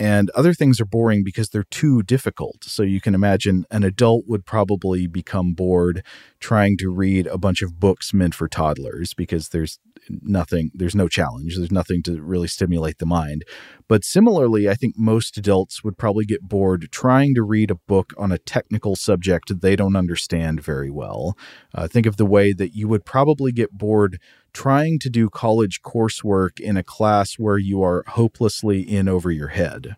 And 0.00 0.30
other 0.30 0.54
things 0.54 0.80
are 0.80 0.86
boring 0.86 1.22
because 1.22 1.50
they're 1.50 1.62
too 1.62 2.02
difficult. 2.02 2.64
So 2.64 2.82
you 2.82 3.02
can 3.02 3.14
imagine 3.14 3.66
an 3.70 3.84
adult 3.84 4.24
would 4.26 4.46
probably 4.46 5.06
become 5.06 5.52
bored 5.52 6.02
trying 6.40 6.78
to 6.78 6.88
read 6.88 7.26
a 7.26 7.36
bunch 7.36 7.60
of 7.60 7.78
books 7.78 8.14
meant 8.14 8.34
for 8.34 8.48
toddlers 8.48 9.12
because 9.12 9.50
there's 9.50 9.78
nothing, 10.08 10.70
there's 10.72 10.94
no 10.94 11.06
challenge, 11.06 11.54
there's 11.54 11.70
nothing 11.70 12.02
to 12.04 12.22
really 12.22 12.48
stimulate 12.48 12.96
the 12.96 13.04
mind. 13.04 13.44
But 13.88 14.02
similarly, 14.02 14.70
I 14.70 14.74
think 14.74 14.94
most 14.96 15.36
adults 15.36 15.84
would 15.84 15.98
probably 15.98 16.24
get 16.24 16.48
bored 16.48 16.88
trying 16.90 17.34
to 17.34 17.42
read 17.42 17.70
a 17.70 17.74
book 17.74 18.14
on 18.16 18.32
a 18.32 18.38
technical 18.38 18.96
subject 18.96 19.60
they 19.60 19.76
don't 19.76 19.96
understand 19.96 20.62
very 20.62 20.90
well. 20.90 21.36
Uh, 21.74 21.88
think 21.88 22.06
of 22.06 22.16
the 22.16 22.24
way 22.24 22.54
that 22.54 22.74
you 22.74 22.88
would 22.88 23.04
probably 23.04 23.52
get 23.52 23.70
bored 23.72 24.18
trying 24.52 24.98
to 25.00 25.10
do 25.10 25.28
college 25.28 25.80
coursework 25.82 26.60
in 26.60 26.76
a 26.76 26.82
class 26.82 27.34
where 27.34 27.58
you 27.58 27.82
are 27.82 28.04
hopelessly 28.08 28.80
in 28.80 29.08
over 29.08 29.30
your 29.30 29.48
head. 29.48 29.96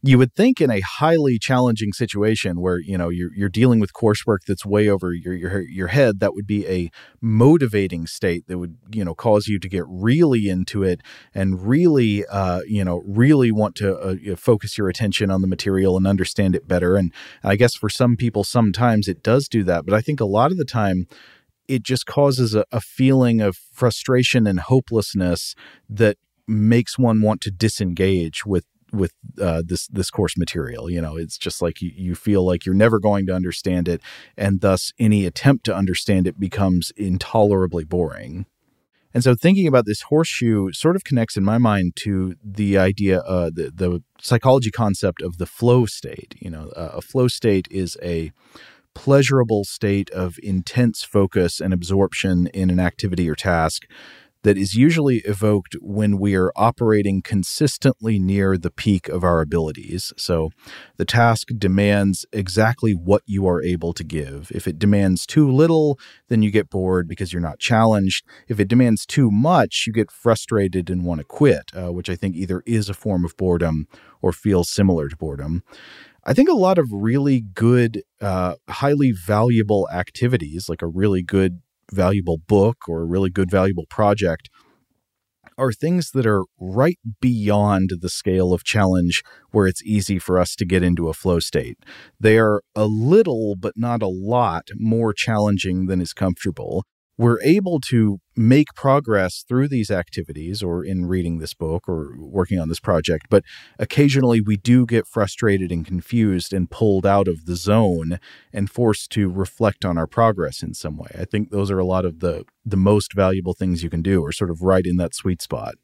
You 0.00 0.16
would 0.18 0.32
think 0.36 0.60
in 0.60 0.70
a 0.70 0.78
highly 0.78 1.40
challenging 1.40 1.92
situation 1.92 2.60
where 2.60 2.78
you 2.78 2.96
know 2.96 3.08
you're 3.08 3.34
you're 3.34 3.48
dealing 3.48 3.80
with 3.80 3.92
coursework 3.92 4.38
that's 4.46 4.64
way 4.64 4.88
over 4.88 5.12
your 5.12 5.34
your 5.34 5.60
your 5.62 5.88
head 5.88 6.20
that 6.20 6.34
would 6.34 6.46
be 6.46 6.64
a 6.68 6.88
motivating 7.20 8.06
state 8.06 8.46
that 8.46 8.58
would 8.58 8.76
you 8.92 9.04
know 9.04 9.12
cause 9.12 9.48
you 9.48 9.58
to 9.58 9.68
get 9.68 9.82
really 9.88 10.48
into 10.48 10.84
it 10.84 11.00
and 11.34 11.66
really 11.66 12.24
uh, 12.26 12.60
you 12.68 12.84
know 12.84 13.02
really 13.06 13.50
want 13.50 13.74
to 13.74 13.98
uh, 13.98 14.36
focus 14.36 14.78
your 14.78 14.88
attention 14.88 15.32
on 15.32 15.40
the 15.40 15.48
material 15.48 15.96
and 15.96 16.06
understand 16.06 16.54
it 16.54 16.68
better. 16.68 16.94
And 16.94 17.12
I 17.42 17.56
guess 17.56 17.74
for 17.74 17.88
some 17.88 18.16
people 18.16 18.44
sometimes 18.44 19.08
it 19.08 19.24
does 19.24 19.48
do 19.48 19.64
that. 19.64 19.84
But 19.84 19.94
I 19.94 20.00
think 20.00 20.20
a 20.20 20.24
lot 20.24 20.52
of 20.52 20.58
the 20.58 20.64
time 20.64 21.08
it 21.68 21.82
just 21.82 22.06
causes 22.06 22.54
a, 22.54 22.64
a 22.72 22.80
feeling 22.80 23.40
of 23.40 23.56
frustration 23.56 24.46
and 24.46 24.60
hopelessness 24.60 25.54
that 25.88 26.16
makes 26.46 26.98
one 26.98 27.20
want 27.20 27.40
to 27.42 27.50
disengage 27.50 28.44
with 28.46 28.64
with 28.90 29.12
uh, 29.40 29.62
this 29.64 29.86
this 29.88 30.10
course 30.10 30.36
material. 30.36 30.90
You 30.90 31.00
know, 31.00 31.16
it's 31.16 31.38
just 31.38 31.60
like 31.60 31.82
you, 31.82 31.92
you 31.94 32.14
feel 32.14 32.44
like 32.44 32.64
you're 32.64 32.74
never 32.74 32.98
going 32.98 33.26
to 33.26 33.34
understand 33.34 33.86
it, 33.88 34.00
and 34.36 34.60
thus 34.60 34.92
any 34.98 35.26
attempt 35.26 35.64
to 35.66 35.76
understand 35.76 36.26
it 36.26 36.40
becomes 36.40 36.90
intolerably 36.96 37.84
boring. 37.84 38.46
And 39.14 39.24
so, 39.24 39.34
thinking 39.34 39.66
about 39.66 39.86
this 39.86 40.02
horseshoe 40.02 40.72
sort 40.72 40.96
of 40.96 41.04
connects 41.04 41.36
in 41.36 41.44
my 41.44 41.58
mind 41.58 41.96
to 42.04 42.36
the 42.44 42.78
idea, 42.78 43.20
uh, 43.20 43.50
the 43.52 43.72
the 43.74 44.02
psychology 44.20 44.70
concept 44.70 45.22
of 45.22 45.38
the 45.38 45.46
flow 45.46 45.86
state. 45.86 46.34
You 46.40 46.50
know, 46.50 46.68
uh, 46.76 46.92
a 46.94 47.00
flow 47.00 47.28
state 47.28 47.68
is 47.70 47.96
a 48.02 48.32
pleasurable 48.94 49.64
state 49.64 50.10
of 50.10 50.38
intense 50.42 51.02
focus 51.02 51.60
and 51.60 51.72
absorption 51.72 52.48
in 52.48 52.70
an 52.70 52.80
activity 52.80 53.28
or 53.28 53.34
task 53.34 53.84
that 54.42 54.56
is 54.56 54.74
usually 54.74 55.18
evoked 55.18 55.76
when 55.80 56.18
we 56.18 56.34
are 56.34 56.52
operating 56.54 57.22
consistently 57.22 58.18
near 58.18 58.56
the 58.56 58.70
peak 58.70 59.08
of 59.08 59.24
our 59.24 59.40
abilities. 59.40 60.12
So 60.16 60.50
the 60.96 61.04
task 61.04 61.48
demands 61.58 62.24
exactly 62.32 62.92
what 62.92 63.22
you 63.26 63.46
are 63.48 63.62
able 63.62 63.92
to 63.94 64.04
give. 64.04 64.50
If 64.54 64.68
it 64.68 64.78
demands 64.78 65.26
too 65.26 65.50
little, 65.50 65.98
then 66.28 66.42
you 66.42 66.50
get 66.50 66.70
bored 66.70 67.08
because 67.08 67.32
you're 67.32 67.42
not 67.42 67.58
challenged. 67.58 68.24
If 68.46 68.60
it 68.60 68.68
demands 68.68 69.04
too 69.04 69.30
much, 69.30 69.84
you 69.86 69.92
get 69.92 70.10
frustrated 70.10 70.88
and 70.88 71.04
want 71.04 71.18
to 71.18 71.24
quit, 71.24 71.70
uh, 71.76 71.92
which 71.92 72.08
I 72.08 72.14
think 72.14 72.36
either 72.36 72.62
is 72.64 72.88
a 72.88 72.94
form 72.94 73.24
of 73.24 73.36
boredom 73.36 73.88
or 74.22 74.32
feels 74.32 74.70
similar 74.70 75.08
to 75.08 75.16
boredom. 75.16 75.62
I 76.28 76.34
think 76.34 76.50
a 76.50 76.52
lot 76.52 76.76
of 76.76 76.88
really 76.92 77.40
good, 77.40 78.02
uh, 78.20 78.56
highly 78.68 79.12
valuable 79.12 79.88
activities, 79.90 80.68
like 80.68 80.82
a 80.82 80.86
really 80.86 81.22
good 81.22 81.62
valuable 81.90 82.36
book 82.36 82.86
or 82.86 83.00
a 83.00 83.06
really 83.06 83.30
good 83.30 83.50
valuable 83.50 83.86
project 83.88 84.50
are 85.56 85.72
things 85.72 86.10
that 86.10 86.26
are 86.26 86.44
right 86.60 86.98
beyond 87.18 87.92
the 88.02 88.10
scale 88.10 88.52
of 88.52 88.62
challenge 88.62 89.22
where 89.52 89.66
it's 89.66 89.82
easy 89.82 90.18
for 90.18 90.38
us 90.38 90.54
to 90.56 90.66
get 90.66 90.82
into 90.82 91.08
a 91.08 91.14
flow 91.14 91.40
state. 91.40 91.78
They 92.20 92.38
are 92.38 92.60
a 92.76 92.84
little, 92.84 93.56
but 93.58 93.72
not 93.74 94.02
a 94.02 94.06
lot, 94.06 94.68
more 94.76 95.14
challenging 95.14 95.86
than 95.86 96.02
is 96.02 96.12
comfortable 96.12 96.84
we're 97.18 97.42
able 97.42 97.80
to 97.80 98.20
make 98.36 98.68
progress 98.74 99.44
through 99.46 99.66
these 99.66 99.90
activities 99.90 100.62
or 100.62 100.84
in 100.84 101.06
reading 101.06 101.38
this 101.38 101.52
book 101.52 101.88
or 101.88 102.14
working 102.16 102.60
on 102.60 102.68
this 102.68 102.78
project. 102.78 103.26
But 103.28 103.42
occasionally 103.78 104.40
we 104.40 104.56
do 104.56 104.86
get 104.86 105.06
frustrated 105.06 105.72
and 105.72 105.84
confused 105.84 106.52
and 106.52 106.70
pulled 106.70 107.04
out 107.04 107.26
of 107.26 107.46
the 107.46 107.56
zone 107.56 108.20
and 108.52 108.70
forced 108.70 109.10
to 109.10 109.28
reflect 109.28 109.84
on 109.84 109.98
our 109.98 110.06
progress 110.06 110.62
in 110.62 110.74
some 110.74 110.96
way. 110.96 111.10
I 111.18 111.24
think 111.24 111.50
those 111.50 111.72
are 111.72 111.80
a 111.80 111.84
lot 111.84 112.04
of 112.04 112.20
the, 112.20 112.44
the 112.64 112.76
most 112.76 113.12
valuable 113.12 113.54
things 113.54 113.82
you 113.82 113.90
can 113.90 114.02
do, 114.02 114.22
or 114.22 114.30
sort 114.30 114.50
of 114.50 114.62
right 114.62 114.86
in 114.86 114.96
that 114.98 115.14
sweet 115.14 115.42
spot. 115.42 115.74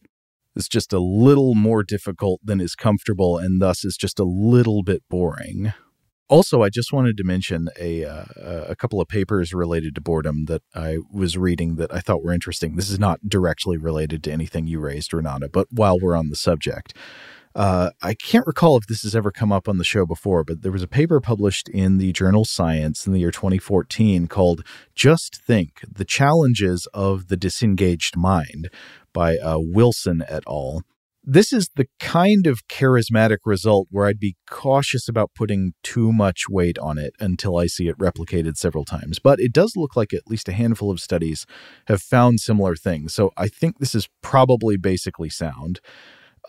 It's 0.54 0.68
just 0.68 0.92
a 0.92 1.00
little 1.00 1.56
more 1.56 1.82
difficult 1.82 2.40
than 2.44 2.60
is 2.60 2.76
comfortable 2.76 3.38
and 3.38 3.60
thus 3.60 3.84
is 3.84 3.96
just 3.96 4.20
a 4.20 4.24
little 4.24 4.84
bit 4.84 5.02
boring. 5.10 5.72
Also, 6.28 6.62
I 6.62 6.70
just 6.70 6.92
wanted 6.92 7.18
to 7.18 7.24
mention 7.24 7.68
a 7.78 8.04
uh, 8.04 8.24
a 8.68 8.74
couple 8.76 9.00
of 9.00 9.08
papers 9.08 9.52
related 9.52 9.94
to 9.94 10.00
boredom 10.00 10.46
that 10.46 10.62
I 10.74 10.98
was 11.12 11.36
reading 11.36 11.76
that 11.76 11.92
I 11.92 12.00
thought 12.00 12.24
were 12.24 12.32
interesting. 12.32 12.76
This 12.76 12.88
is 12.88 12.98
not 12.98 13.28
directly 13.28 13.76
related 13.76 14.24
to 14.24 14.32
anything 14.32 14.66
you 14.66 14.80
raised, 14.80 15.12
Renata, 15.12 15.50
but 15.52 15.68
while 15.70 15.98
we're 16.00 16.16
on 16.16 16.30
the 16.30 16.36
subject, 16.36 16.94
uh, 17.54 17.90
I 18.02 18.14
can't 18.14 18.46
recall 18.46 18.76
if 18.78 18.86
this 18.86 19.02
has 19.02 19.14
ever 19.14 19.30
come 19.30 19.52
up 19.52 19.68
on 19.68 19.76
the 19.76 19.84
show 19.84 20.06
before, 20.06 20.44
but 20.44 20.62
there 20.62 20.72
was 20.72 20.82
a 20.82 20.88
paper 20.88 21.20
published 21.20 21.68
in 21.68 21.98
the 21.98 22.12
journal 22.12 22.44
Science 22.44 23.06
in 23.06 23.12
the 23.12 23.20
year 23.20 23.30
2014 23.30 24.26
called 24.26 24.64
"Just 24.94 25.36
Think: 25.36 25.80
The 25.86 26.06
Challenges 26.06 26.88
of 26.94 27.28
the 27.28 27.36
Disengaged 27.36 28.16
Mind" 28.16 28.70
by 29.12 29.36
uh, 29.36 29.58
Wilson 29.58 30.24
et 30.26 30.42
al 30.48 30.82
this 31.26 31.52
is 31.52 31.70
the 31.76 31.86
kind 31.98 32.46
of 32.46 32.68
charismatic 32.68 33.38
result 33.44 33.88
where 33.90 34.06
I'd 34.06 34.20
be 34.20 34.36
cautious 34.48 35.08
about 35.08 35.30
putting 35.34 35.72
too 35.82 36.12
much 36.12 36.44
weight 36.48 36.78
on 36.78 36.98
it 36.98 37.14
until 37.18 37.56
I 37.56 37.66
see 37.66 37.88
it 37.88 37.98
replicated 37.98 38.56
several 38.56 38.84
times. 38.84 39.18
But 39.18 39.40
it 39.40 39.52
does 39.52 39.74
look 39.74 39.96
like 39.96 40.12
at 40.12 40.28
least 40.28 40.48
a 40.48 40.52
handful 40.52 40.90
of 40.90 41.00
studies 41.00 41.46
have 41.86 42.02
found 42.02 42.40
similar 42.40 42.76
things. 42.76 43.14
So 43.14 43.32
I 43.36 43.48
think 43.48 43.78
this 43.78 43.94
is 43.94 44.08
probably 44.22 44.76
basically 44.76 45.30
sound. 45.30 45.80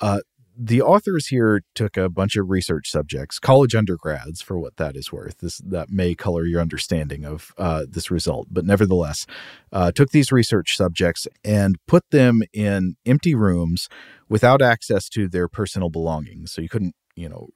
Uh, 0.02 0.20
the 0.58 0.82
authors 0.82 1.28
here 1.28 1.62
took 1.74 1.98
a 1.98 2.10
bunch 2.10 2.36
of 2.36 2.50
research 2.50 2.90
subjects, 2.90 3.40
college 3.40 3.76
undergrads, 3.76 4.42
for 4.42 4.58
what 4.58 4.78
that 4.78 4.96
is 4.96 5.12
worth. 5.12 5.40
This 5.40 5.58
that 5.60 5.90
may 5.90 6.16
color 6.16 6.46
your 6.46 6.62
understanding 6.62 7.26
of 7.26 7.54
uh, 7.58 7.86
this 7.90 8.10
result, 8.10 8.48
but 8.52 8.66
nevertheless, 8.66 9.26
uh, 9.72 9.92
took 9.92 10.12
these 10.12 10.32
research 10.32 10.76
subjects 10.76 11.28
and 11.44 11.78
put 11.88 12.04
them 12.12 12.42
in 12.54 12.96
empty 13.06 13.36
rooms 13.36 13.90
without 14.30 14.62
access 14.62 15.10
to 15.10 15.28
their 15.28 15.48
personal 15.48 15.90
belongings. 15.90 16.52
So 16.52 16.62
you 16.62 16.70
couldn't, 16.70 16.96
you 17.16 17.30
know, 17.30 17.50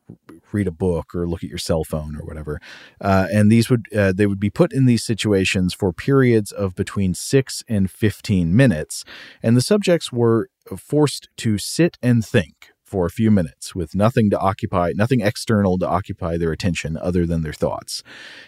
read 0.52 0.68
a 0.68 0.72
book 0.72 1.14
or 1.16 1.28
look 1.28 1.44
at 1.44 1.50
your 1.50 1.58
cell 1.58 1.84
phone 1.84 2.16
or 2.16 2.26
whatever. 2.26 2.60
Uh, 3.02 3.28
and 3.32 3.52
these 3.52 3.70
would 3.70 3.86
uh, 3.96 4.14
they 4.14 4.26
would 4.26 4.40
be 4.40 4.50
put 4.50 4.74
in 4.74 4.86
these 4.86 5.04
situations 5.04 5.74
for 5.74 5.94
periods 5.94 6.52
of 6.52 6.76
between 6.76 7.14
six 7.14 7.64
and 7.68 7.90
fifteen 7.90 8.56
minutes, 8.56 9.04
and 9.42 9.56
the 9.56 9.62
subjects 9.62 10.12
were 10.12 10.50
forced 10.78 11.30
to 11.38 11.58
sit 11.58 11.98
and 12.02 12.26
think 12.26 12.72
for 12.90 13.06
a 13.06 13.12
few 13.12 13.30
minutes 13.30 13.76
with 13.76 13.94
nothing 13.94 14.30
to 14.32 14.40
occupy, 14.40 14.92
nothing 14.96 15.22
external 15.22 15.78
to 15.78 15.88
occupy 15.88 16.38
their 16.38 16.52
attention 16.52 16.98
other 16.98 17.26
than 17.26 17.44
their 17.44 17.54
thoughts. 17.54 18.04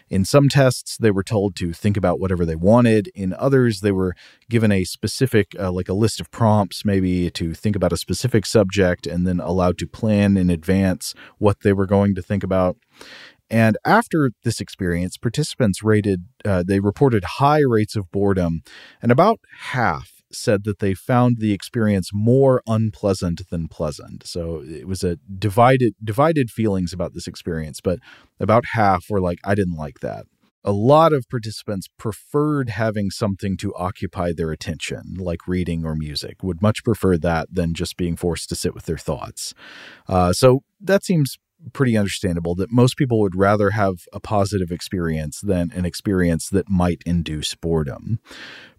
In 0.10 0.26
some 0.26 0.50
tests, 0.50 0.98
they 0.98 1.12
were 1.12 1.24
told 1.24 1.56
to 1.58 1.74
think 1.74 1.96
about 1.96 2.20
whatever 2.20 2.46
they 2.46 2.56
wanted. 2.56 3.10
In 3.14 3.34
others, 3.34 3.82
they 3.82 3.92
were 3.92 4.16
given 4.50 4.72
a 4.72 4.84
specific, 4.84 5.56
uh, 5.60 5.72
like 5.72 5.90
a 5.90 5.94
list 5.94 6.20
of 6.20 6.32
prompts, 6.32 6.84
maybe 6.84 7.30
to 7.32 7.54
think 7.54 7.76
about 7.76 7.94
a 7.94 7.98
specific 7.98 8.46
subject 8.46 9.06
and 9.06 9.28
then 9.28 9.40
allowed 9.40 9.78
to 9.78 9.88
plan 9.88 10.38
in 10.38 10.50
advance 10.50 11.14
what 11.38 11.62
they 11.62 11.74
were 11.74 11.86
going 11.86 12.16
to 12.16 12.22
think 12.22 12.44
about. 12.44 12.78
And 13.50 13.78
after 13.84 14.32
this 14.44 14.62
experience, 14.62 15.18
participants 15.18 15.84
rated, 15.84 16.26
uh, 16.46 16.64
they 16.66 16.80
reported 16.80 17.24
high 17.24 17.60
rates 17.68 17.98
of 17.98 18.10
boredom, 18.10 18.64
and 19.02 19.12
about 19.12 19.42
half 19.60 20.21
said 20.34 20.64
that 20.64 20.80
they 20.80 20.94
found 20.94 21.38
the 21.40 21.54
experience 21.54 22.12
more 22.14 22.62
unpleasant 22.68 23.48
than 23.50 23.68
pleasant. 23.68 24.26
So 24.26 24.64
it 24.66 24.88
was 24.88 25.04
a 25.04 25.18
divided 25.38 25.94
divided 26.04 26.50
feelings 26.50 26.94
about 26.94 27.14
this 27.14 27.28
experience, 27.28 27.82
but 27.82 28.00
about 28.40 28.66
half 28.74 29.10
were 29.10 29.22
like 29.22 29.40
I 29.44 29.56
didn't 29.56 29.78
like 29.78 30.00
that. 30.00 30.26
A 30.64 30.72
lot 30.72 31.12
of 31.12 31.28
participants 31.28 31.88
preferred 31.98 32.70
having 32.70 33.10
something 33.10 33.58
to 33.58 33.74
occupy 33.74 34.32
their 34.32 34.52
attention, 34.52 35.16
like 35.18 35.48
reading 35.48 35.84
or 35.86 35.96
music, 35.96 36.44
would 36.44 36.62
much 36.62 36.84
prefer 36.84 37.18
that 37.18 37.48
than 37.52 37.74
just 37.74 37.98
being 37.98 38.16
forced 38.16 38.48
to 38.50 38.56
sit 38.56 38.76
with 38.76 38.86
their 38.86 38.98
thoughts. 38.98 39.56
Uh, 40.08 40.32
so 40.32 40.62
that 40.80 41.04
seems 41.04 41.40
pretty 41.74 41.98
understandable 41.98 42.56
that 42.56 42.72
most 42.72 42.98
people 42.98 43.20
would 43.20 43.36
rather 43.36 43.72
have 43.72 43.96
a 44.14 44.20
positive 44.20 44.72
experience 44.72 45.40
than 45.42 45.72
an 45.72 45.86
experience 45.86 46.50
that 46.50 46.70
might 46.70 47.02
induce 47.06 47.56
boredom. 47.56 48.20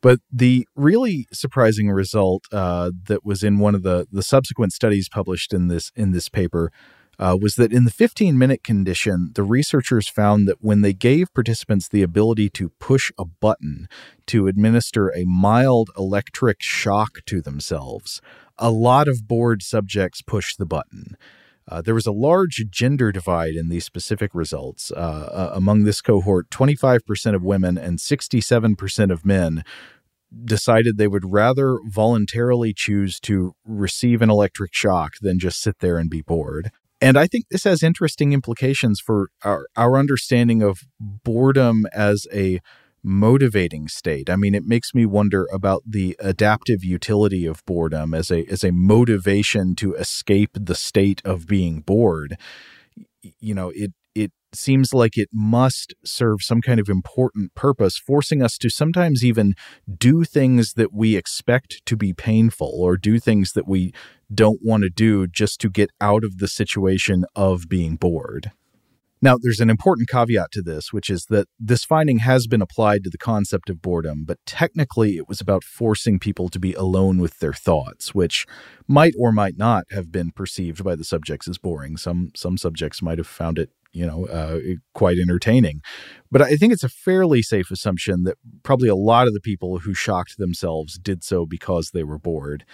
But 0.00 0.20
the 0.30 0.66
really 0.74 1.26
surprising 1.32 1.90
result 1.90 2.44
uh, 2.52 2.90
that 3.06 3.24
was 3.24 3.42
in 3.42 3.58
one 3.58 3.74
of 3.74 3.82
the 3.82 4.06
the 4.10 4.22
subsequent 4.22 4.72
studies 4.72 5.08
published 5.08 5.52
in 5.52 5.68
this 5.68 5.90
in 5.96 6.12
this 6.12 6.28
paper. 6.28 6.70
Uh, 7.18 7.36
was 7.40 7.54
that 7.54 7.72
in 7.72 7.84
the 7.84 7.90
15 7.90 8.36
minute 8.38 8.64
condition, 8.64 9.30
the 9.34 9.44
researchers 9.44 10.08
found 10.08 10.48
that 10.48 10.56
when 10.60 10.80
they 10.80 10.94
gave 10.94 11.32
participants 11.34 11.86
the 11.86 12.02
ability 12.02 12.48
to 12.48 12.70
push 12.80 13.12
a 13.18 13.24
button 13.24 13.86
to 14.26 14.48
administer 14.48 15.08
a 15.10 15.24
mild 15.24 15.90
electric 15.96 16.62
shock 16.62 17.18
to 17.26 17.40
themselves, 17.42 18.22
a 18.58 18.70
lot 18.70 19.08
of 19.08 19.28
bored 19.28 19.62
subjects 19.62 20.22
pushed 20.22 20.58
the 20.58 20.66
button. 20.66 21.16
Uh, 21.68 21.80
there 21.80 21.94
was 21.94 22.06
a 22.06 22.12
large 22.12 22.64
gender 22.70 23.12
divide 23.12 23.54
in 23.54 23.68
these 23.68 23.84
specific 23.84 24.34
results. 24.34 24.90
Uh, 24.90 24.94
uh, 24.94 25.50
among 25.54 25.84
this 25.84 26.00
cohort, 26.00 26.50
25% 26.50 27.34
of 27.34 27.42
women 27.42 27.78
and 27.78 27.98
67% 27.98 29.12
of 29.12 29.24
men 29.24 29.64
decided 30.44 30.96
they 30.96 31.08
would 31.08 31.30
rather 31.30 31.78
voluntarily 31.84 32.72
choose 32.74 33.20
to 33.20 33.52
receive 33.64 34.22
an 34.22 34.30
electric 34.30 34.74
shock 34.74 35.14
than 35.20 35.38
just 35.38 35.60
sit 35.60 35.78
there 35.80 35.98
and 35.98 36.10
be 36.10 36.22
bored. 36.22 36.70
And 37.00 37.18
I 37.18 37.26
think 37.26 37.46
this 37.50 37.64
has 37.64 37.82
interesting 37.82 38.32
implications 38.32 39.00
for 39.00 39.30
our, 39.42 39.66
our 39.76 39.98
understanding 39.98 40.62
of 40.62 40.82
boredom 41.00 41.84
as 41.92 42.26
a 42.32 42.60
motivating 43.02 43.88
state. 43.88 44.30
I 44.30 44.36
mean, 44.36 44.54
it 44.54 44.64
makes 44.64 44.94
me 44.94 45.06
wonder 45.06 45.48
about 45.52 45.82
the 45.86 46.16
adaptive 46.20 46.84
utility 46.84 47.46
of 47.46 47.64
boredom 47.66 48.14
as 48.14 48.30
a 48.30 48.44
as 48.46 48.62
a 48.64 48.72
motivation 48.72 49.74
to 49.76 49.94
escape 49.94 50.50
the 50.54 50.74
state 50.74 51.20
of 51.24 51.46
being 51.46 51.80
bored. 51.80 52.36
You 53.40 53.54
know, 53.54 53.72
it 53.74 53.92
it 54.14 54.32
seems 54.52 54.92
like 54.92 55.16
it 55.16 55.30
must 55.32 55.94
serve 56.04 56.42
some 56.42 56.60
kind 56.60 56.78
of 56.78 56.88
important 56.88 57.54
purpose, 57.54 57.98
forcing 57.98 58.42
us 58.42 58.58
to 58.58 58.68
sometimes 58.68 59.24
even 59.24 59.54
do 59.98 60.24
things 60.24 60.74
that 60.74 60.92
we 60.92 61.16
expect 61.16 61.84
to 61.86 61.96
be 61.96 62.12
painful 62.12 62.70
or 62.74 62.96
do 62.96 63.18
things 63.18 63.52
that 63.52 63.66
we 63.66 63.92
don't 64.32 64.60
want 64.62 64.82
to 64.82 64.90
do 64.90 65.26
just 65.26 65.60
to 65.60 65.70
get 65.70 65.90
out 66.00 66.24
of 66.24 66.38
the 66.38 66.48
situation 66.48 67.24
of 67.34 67.68
being 67.68 67.96
bored. 67.96 68.52
Now, 69.24 69.36
there's 69.40 69.60
an 69.60 69.70
important 69.70 70.08
caveat 70.08 70.50
to 70.52 70.62
this, 70.62 70.92
which 70.92 71.08
is 71.08 71.26
that 71.30 71.46
this 71.58 71.84
finding 71.84 72.18
has 72.18 72.48
been 72.48 72.60
applied 72.60 73.04
to 73.04 73.10
the 73.10 73.18
concept 73.18 73.70
of 73.70 73.80
boredom, 73.80 74.24
but 74.26 74.38
technically 74.44 75.16
it 75.16 75.28
was 75.28 75.40
about 75.40 75.62
forcing 75.62 76.18
people 76.18 76.48
to 76.48 76.58
be 76.58 76.74
alone 76.74 77.18
with 77.18 77.38
their 77.38 77.52
thoughts, 77.52 78.14
which 78.14 78.46
might 78.88 79.14
or 79.16 79.30
might 79.30 79.56
not 79.56 79.84
have 79.92 80.10
been 80.10 80.32
perceived 80.32 80.82
by 80.82 80.96
the 80.96 81.04
subjects 81.04 81.46
as 81.46 81.56
boring. 81.56 81.96
Some 81.96 82.32
some 82.34 82.58
subjects 82.58 83.00
might 83.00 83.18
have 83.18 83.28
found 83.28 83.60
it, 83.60 83.70
you 83.92 84.04
know, 84.04 84.26
uh, 84.26 84.58
quite 84.92 85.18
entertaining. 85.18 85.82
But 86.32 86.42
I 86.42 86.56
think 86.56 86.72
it's 86.72 86.82
a 86.82 86.88
fairly 86.88 87.42
safe 87.42 87.70
assumption 87.70 88.24
that 88.24 88.38
probably 88.64 88.88
a 88.88 88.96
lot 88.96 89.28
of 89.28 89.34
the 89.34 89.40
people 89.40 89.78
who 89.78 89.94
shocked 89.94 90.36
themselves 90.36 90.98
did 90.98 91.22
so 91.22 91.46
because 91.46 91.90
they 91.92 92.02
were 92.02 92.18
bored. 92.18 92.64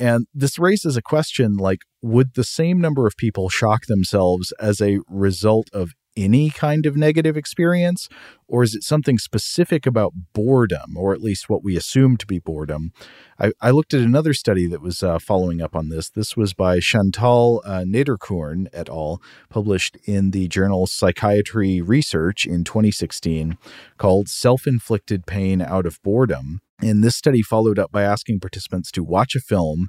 And 0.00 0.26
this 0.32 0.58
raises 0.58 0.96
a 0.96 1.02
question 1.02 1.58
like, 1.58 1.82
would 2.00 2.32
the 2.34 2.42
same 2.42 2.80
number 2.80 3.06
of 3.06 3.18
people 3.18 3.50
shock 3.50 3.84
themselves 3.84 4.50
as 4.52 4.80
a 4.80 5.00
result 5.06 5.68
of 5.74 5.92
any 6.16 6.48
kind 6.48 6.86
of 6.86 6.96
negative 6.96 7.36
experience? 7.36 8.08
Or 8.48 8.62
is 8.62 8.74
it 8.74 8.82
something 8.82 9.18
specific 9.18 9.86
about 9.86 10.14
boredom, 10.32 10.96
or 10.96 11.12
at 11.12 11.20
least 11.20 11.50
what 11.50 11.62
we 11.62 11.76
assume 11.76 12.16
to 12.16 12.26
be 12.26 12.38
boredom? 12.38 12.92
I, 13.38 13.52
I 13.60 13.70
looked 13.70 13.92
at 13.92 14.00
another 14.00 14.32
study 14.32 14.66
that 14.68 14.80
was 14.80 15.02
uh, 15.02 15.18
following 15.18 15.60
up 15.60 15.76
on 15.76 15.90
this. 15.90 16.08
This 16.08 16.34
was 16.34 16.54
by 16.54 16.80
Chantal 16.80 17.62
uh, 17.64 17.84
et 17.92 18.88
al., 18.88 19.22
published 19.50 19.98
in 20.04 20.30
the 20.30 20.48
journal 20.48 20.86
Psychiatry 20.86 21.82
Research 21.82 22.46
in 22.46 22.64
2016, 22.64 23.58
called 23.98 24.28
Self 24.28 24.66
Inflicted 24.66 25.26
Pain 25.26 25.60
Out 25.60 25.84
of 25.84 26.02
Boredom. 26.02 26.62
And 26.82 27.04
this 27.04 27.16
study 27.16 27.42
followed 27.42 27.78
up 27.78 27.92
by 27.92 28.02
asking 28.02 28.40
participants 28.40 28.90
to 28.92 29.04
watch 29.04 29.34
a 29.34 29.40
film, 29.40 29.88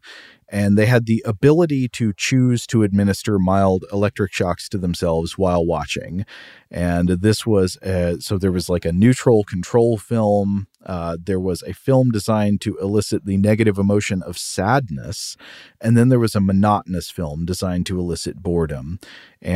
and 0.51 0.77
they 0.77 0.85
had 0.85 1.05
the 1.05 1.23
ability 1.25 1.87
to 1.99 2.13
choose 2.17 2.67
to 2.67 2.83
administer 2.83 3.39
mild 3.39 3.85
electric 3.91 4.33
shocks 4.33 4.69
to 4.69 4.77
themselves 4.77 5.37
while 5.37 5.65
watching. 5.65 6.25
And 6.69 7.07
this 7.09 7.45
was 7.45 7.77
uh, 7.77 8.15
so 8.19 8.37
there 8.37 8.51
was 8.51 8.69
like 8.69 8.85
a 8.85 8.91
neutral 9.05 9.43
control 9.53 9.97
film 9.97 10.67
Uh, 10.95 11.15
there 11.29 11.39
was 11.39 11.61
a 11.63 11.73
film 11.73 12.07
designed 12.11 12.59
to 12.61 12.71
elicit 12.85 13.21
the 13.25 13.37
negative 13.37 13.77
emotion 13.85 14.19
of 14.29 14.35
sadness, 14.37 15.37
and 15.83 15.95
then 15.95 16.09
there 16.09 16.23
was 16.25 16.35
a 16.35 16.47
monotonous 16.51 17.11
film 17.17 17.45
designed 17.45 17.85
to 17.85 17.99
elicit 18.03 18.35
boredom. 18.47 18.99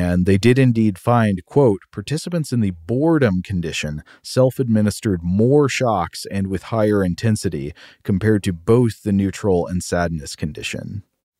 And 0.03 0.25
they 0.27 0.37
did 0.47 0.57
indeed 0.59 0.95
find, 1.11 1.35
quote, 1.45 1.81
participants 1.91 2.51
in 2.53 2.61
the 2.61 2.75
boredom 2.87 3.35
condition 3.51 4.03
self 4.21 4.53
administered 4.65 5.21
more 5.23 5.67
shocks 5.79 6.19
and 6.35 6.45
with 6.47 6.63
higher 6.75 7.01
intensity 7.11 7.67
compared 8.09 8.41
to 8.43 8.53
both 8.53 8.95
the 9.03 9.15
neutral 9.21 9.59
and 9.71 9.81
sadness 9.91 10.35
condition. 10.43 10.84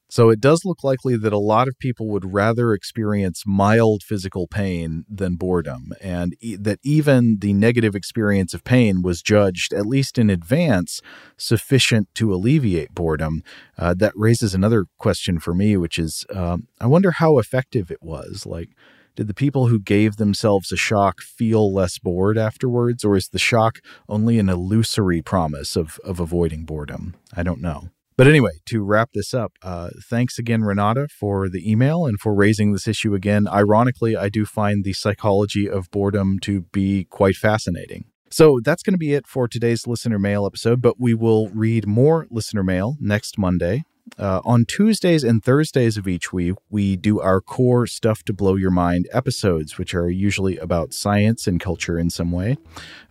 So 0.08 0.30
it 0.30 0.40
does 0.40 0.64
look 0.64 0.84
likely 0.84 1.18
that 1.18 1.34
a 1.34 1.38
lot 1.38 1.68
of 1.68 1.80
people 1.80 2.08
would 2.08 2.34
rather 2.34 2.74
experience 2.74 3.44
mild 3.46 4.04
physical 4.04 4.48
pain 4.48 5.04
than 5.10 5.36
boredom, 5.36 5.94
and 6.00 6.36
e- 6.40 6.56
that 6.58 6.80
even 6.84 7.38
the 7.40 7.54
negative 7.54 7.96
experience 7.96 8.54
of 8.54 8.64
pain 8.64 9.02
was 9.02 9.22
judged, 9.24 9.74
at 9.74 9.88
least 9.88 10.18
in 10.18 10.30
advance, 10.30 11.02
sufficient 11.38 12.08
to 12.16 12.34
alleviate 12.34 12.94
boredom. 12.94 13.42
Uh, 13.78 13.96
that 13.96 14.14
raises 14.16 14.54
another 14.54 14.86
question 15.00 15.40
for 15.40 15.56
me, 15.56 15.76
which 15.76 15.98
is 15.98 16.24
um, 16.34 16.68
I 16.80 16.88
wonder 16.88 17.12
how 17.12 17.40
effective 17.40 17.90
it 17.90 18.04
was. 18.04 18.46
Like, 18.46 18.70
did 19.16 19.28
the 19.28 19.34
people 19.34 19.68
who 19.68 19.80
gave 19.80 20.18
themselves 20.18 20.72
a 20.72 20.78
shock 20.78 21.20
feel 21.22 21.74
less 21.74 21.98
bored 21.98 22.38
afterwards, 22.38 23.04
or 23.04 23.16
is 23.18 23.30
the 23.30 23.40
shock 23.40 23.80
only 24.08 24.38
an 24.40 24.50
illusory 24.50 25.22
promise 25.22 25.76
of, 25.76 26.00
of 26.04 26.20
avoiding 26.20 26.64
boredom? 26.64 27.16
I 27.36 27.42
don't 27.42 27.62
know. 27.62 27.90
But 28.18 28.28
anyway, 28.28 28.52
to 28.68 28.82
wrap 28.82 29.10
this 29.14 29.34
up, 29.34 29.54
uh, 29.62 29.90
thanks 30.10 30.40
again, 30.40 30.64
Renata, 30.64 31.10
for 31.10 31.50
the 31.50 31.70
email 31.70 32.06
and 32.06 32.18
for 32.20 32.34
raising 32.34 32.72
this 32.72 32.88
issue 32.88 33.14
again. 33.14 33.46
Ironically, 33.46 34.16
I 34.16 34.30
do 34.30 34.46
find 34.46 34.86
the 34.86 34.94
psychology 34.94 35.70
of 35.70 35.92
boredom 35.92 36.40
to 36.40 36.62
be 36.72 37.06
quite 37.10 37.36
fascinating. 37.36 38.06
So 38.32 38.60
that's 38.64 38.84
going 38.84 38.94
to 38.94 38.98
be 38.98 39.14
it 39.14 39.28
for 39.28 39.48
today's 39.48 39.86
listener 39.86 40.18
mail 40.18 40.46
episode, 40.46 40.82
but 40.82 41.00
we 41.00 41.14
will 41.14 41.50
read 41.50 41.88
more 41.88 42.26
listener 42.32 42.64
mail 42.64 42.96
next 43.02 43.38
Monday. 43.38 43.84
Uh, 44.18 44.40
on 44.46 44.66
Tuesdays 44.66 45.24
and 45.24 45.44
Thursdays 45.44 45.98
of 45.98 46.08
each 46.08 46.32
week, 46.32 46.56
we 46.70 46.96
do 46.96 47.20
our 47.20 47.42
core 47.42 47.88
Stuff 47.88 48.24
to 48.24 48.34
Blow 48.34 48.56
Your 48.56 48.72
Mind 48.72 49.08
episodes, 49.12 49.78
which 49.78 49.94
are 49.94 50.10
usually 50.10 50.58
about 50.58 50.94
science 50.94 51.48
and 51.48 51.60
culture 51.60 51.98
in 52.00 52.10
some 52.10 52.32
way. 52.32 52.58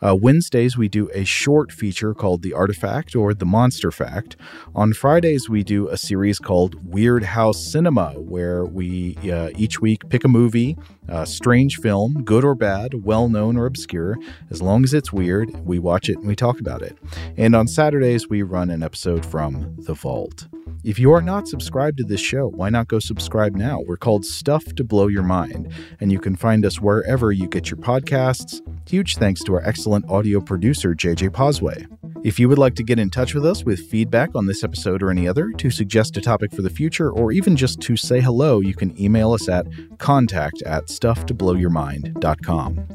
Uh, 0.01 0.15
Wednesdays, 0.15 0.79
we 0.79 0.89
do 0.89 1.11
a 1.13 1.25
short 1.25 1.73
feature 1.73 2.15
called 2.15 2.43
The 2.43 2.53
Artifact 2.53 3.17
or 3.17 3.35
The 3.35 3.45
Monster 3.45 3.91
Fact. 3.91 4.37
On 4.75 4.93
Fridays, 4.93 5.49
we 5.49 5.63
do 5.63 5.89
a 5.89 5.97
series 5.97 6.39
called 6.39 6.89
Weirdhouse 6.89 7.57
Cinema, 7.57 8.13
where 8.13 8.65
we 8.65 9.17
uh, 9.31 9.51
each 9.57 9.81
week 9.81 10.09
pick 10.09 10.25
a 10.25 10.29
movie, 10.29 10.77
a 11.09 11.27
strange 11.27 11.79
film, 11.79 12.23
good 12.25 12.45
or 12.45 12.55
bad, 12.55 13.05
well 13.05 13.29
known 13.29 13.57
or 13.57 13.67
obscure. 13.67 14.17
As 14.51 14.63
long 14.63 14.85
as 14.85 14.95
it's 14.95 15.13
weird, 15.13 15.51
we 15.67 15.79
watch 15.79 16.09
it 16.09 16.17
and 16.19 16.27
we 16.27 16.37
talk 16.37 16.61
about 16.61 16.83
it. 16.83 16.97
And 17.37 17.55
on 17.55 17.69
Saturdays, 17.69 18.29
we 18.29 18.43
run 18.43 18.71
an 18.71 18.83
episode 18.83 19.25
from 19.25 19.77
The 19.79 19.95
Vault. 19.95 20.49
If 20.83 20.99
you 20.99 21.13
are 21.13 21.23
not 21.23 21.49
subscribed 21.49 21.99
to 21.99 22.05
this 22.05 22.21
show, 22.21 22.49
why 22.49 22.69
not 22.69 22.89
go 22.89 22.99
subscribe 22.99 23.55
now? 23.55 23.81
We're 23.87 23.97
called 23.97 24.25
Stuff 24.25 24.65
to 24.75 24.85
Blow 24.85 25.09
Your 25.09 25.23
Mind, 25.23 25.73
and 25.99 26.13
you 26.13 26.19
can 26.21 26.37
find 26.37 26.65
us 26.67 26.81
wherever 26.81 27.33
you 27.33 27.49
get 27.49 27.71
your 27.71 27.79
podcasts. 27.79 28.61
Huge 28.87 29.17
thanks 29.17 29.43
to 29.45 29.55
our 29.55 29.63
excellent 29.65 30.09
audio 30.11 30.41
producer, 30.41 30.95
JJ 30.95 31.31
Posway. 31.31 31.87
If 32.25 32.39
you 32.39 32.49
would 32.49 32.57
like 32.57 32.75
to 32.77 32.83
get 32.83 32.99
in 32.99 33.11
touch 33.11 33.35
with 33.35 33.45
us 33.45 33.65
with 33.65 33.91
feedback 33.91 34.31
on 34.35 34.47
this 34.47 34.65
episode 34.65 35.03
or 35.03 35.11
any 35.11 35.29
other, 35.29 35.51
to 35.59 35.71
suggest 35.71 36.17
a 36.17 36.23
topic 36.23 36.55
for 36.55 36.63
the 36.63 36.71
future, 36.71 37.13
or 37.13 37.33
even 37.33 37.55
just 37.55 37.83
to 37.83 37.99
say 37.99 38.19
hello, 38.19 38.61
you 38.61 38.73
can 38.73 38.99
email 38.99 39.35
us 39.35 39.47
at 39.47 39.67
contact 39.99 40.63
at 40.63 40.87
stufftoblowyourmind.com. 40.87 42.87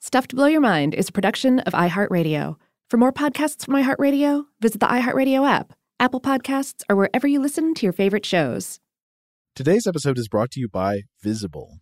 Stuff 0.00 0.28
to 0.28 0.36
Blow 0.36 0.46
Your 0.46 0.62
Mind 0.62 0.94
is 0.94 1.10
a 1.10 1.12
production 1.12 1.58
of 1.60 1.74
iHeartRadio. 1.74 2.56
For 2.88 2.96
more 2.96 3.12
podcasts 3.12 3.66
from 3.66 3.74
iHeartRadio, 3.74 4.44
visit 4.62 4.80
the 4.80 4.86
iHeartRadio 4.86 5.46
app, 5.46 5.74
Apple 6.00 6.22
Podcasts, 6.22 6.82
or 6.88 6.96
wherever 6.96 7.26
you 7.26 7.42
listen 7.42 7.74
to 7.74 7.84
your 7.84 7.92
favorite 7.92 8.24
shows. 8.24 8.80
Today's 9.54 9.86
episode 9.86 10.16
is 10.16 10.28
brought 10.28 10.50
to 10.52 10.60
you 10.60 10.68
by 10.70 11.02
Visible. 11.22 11.81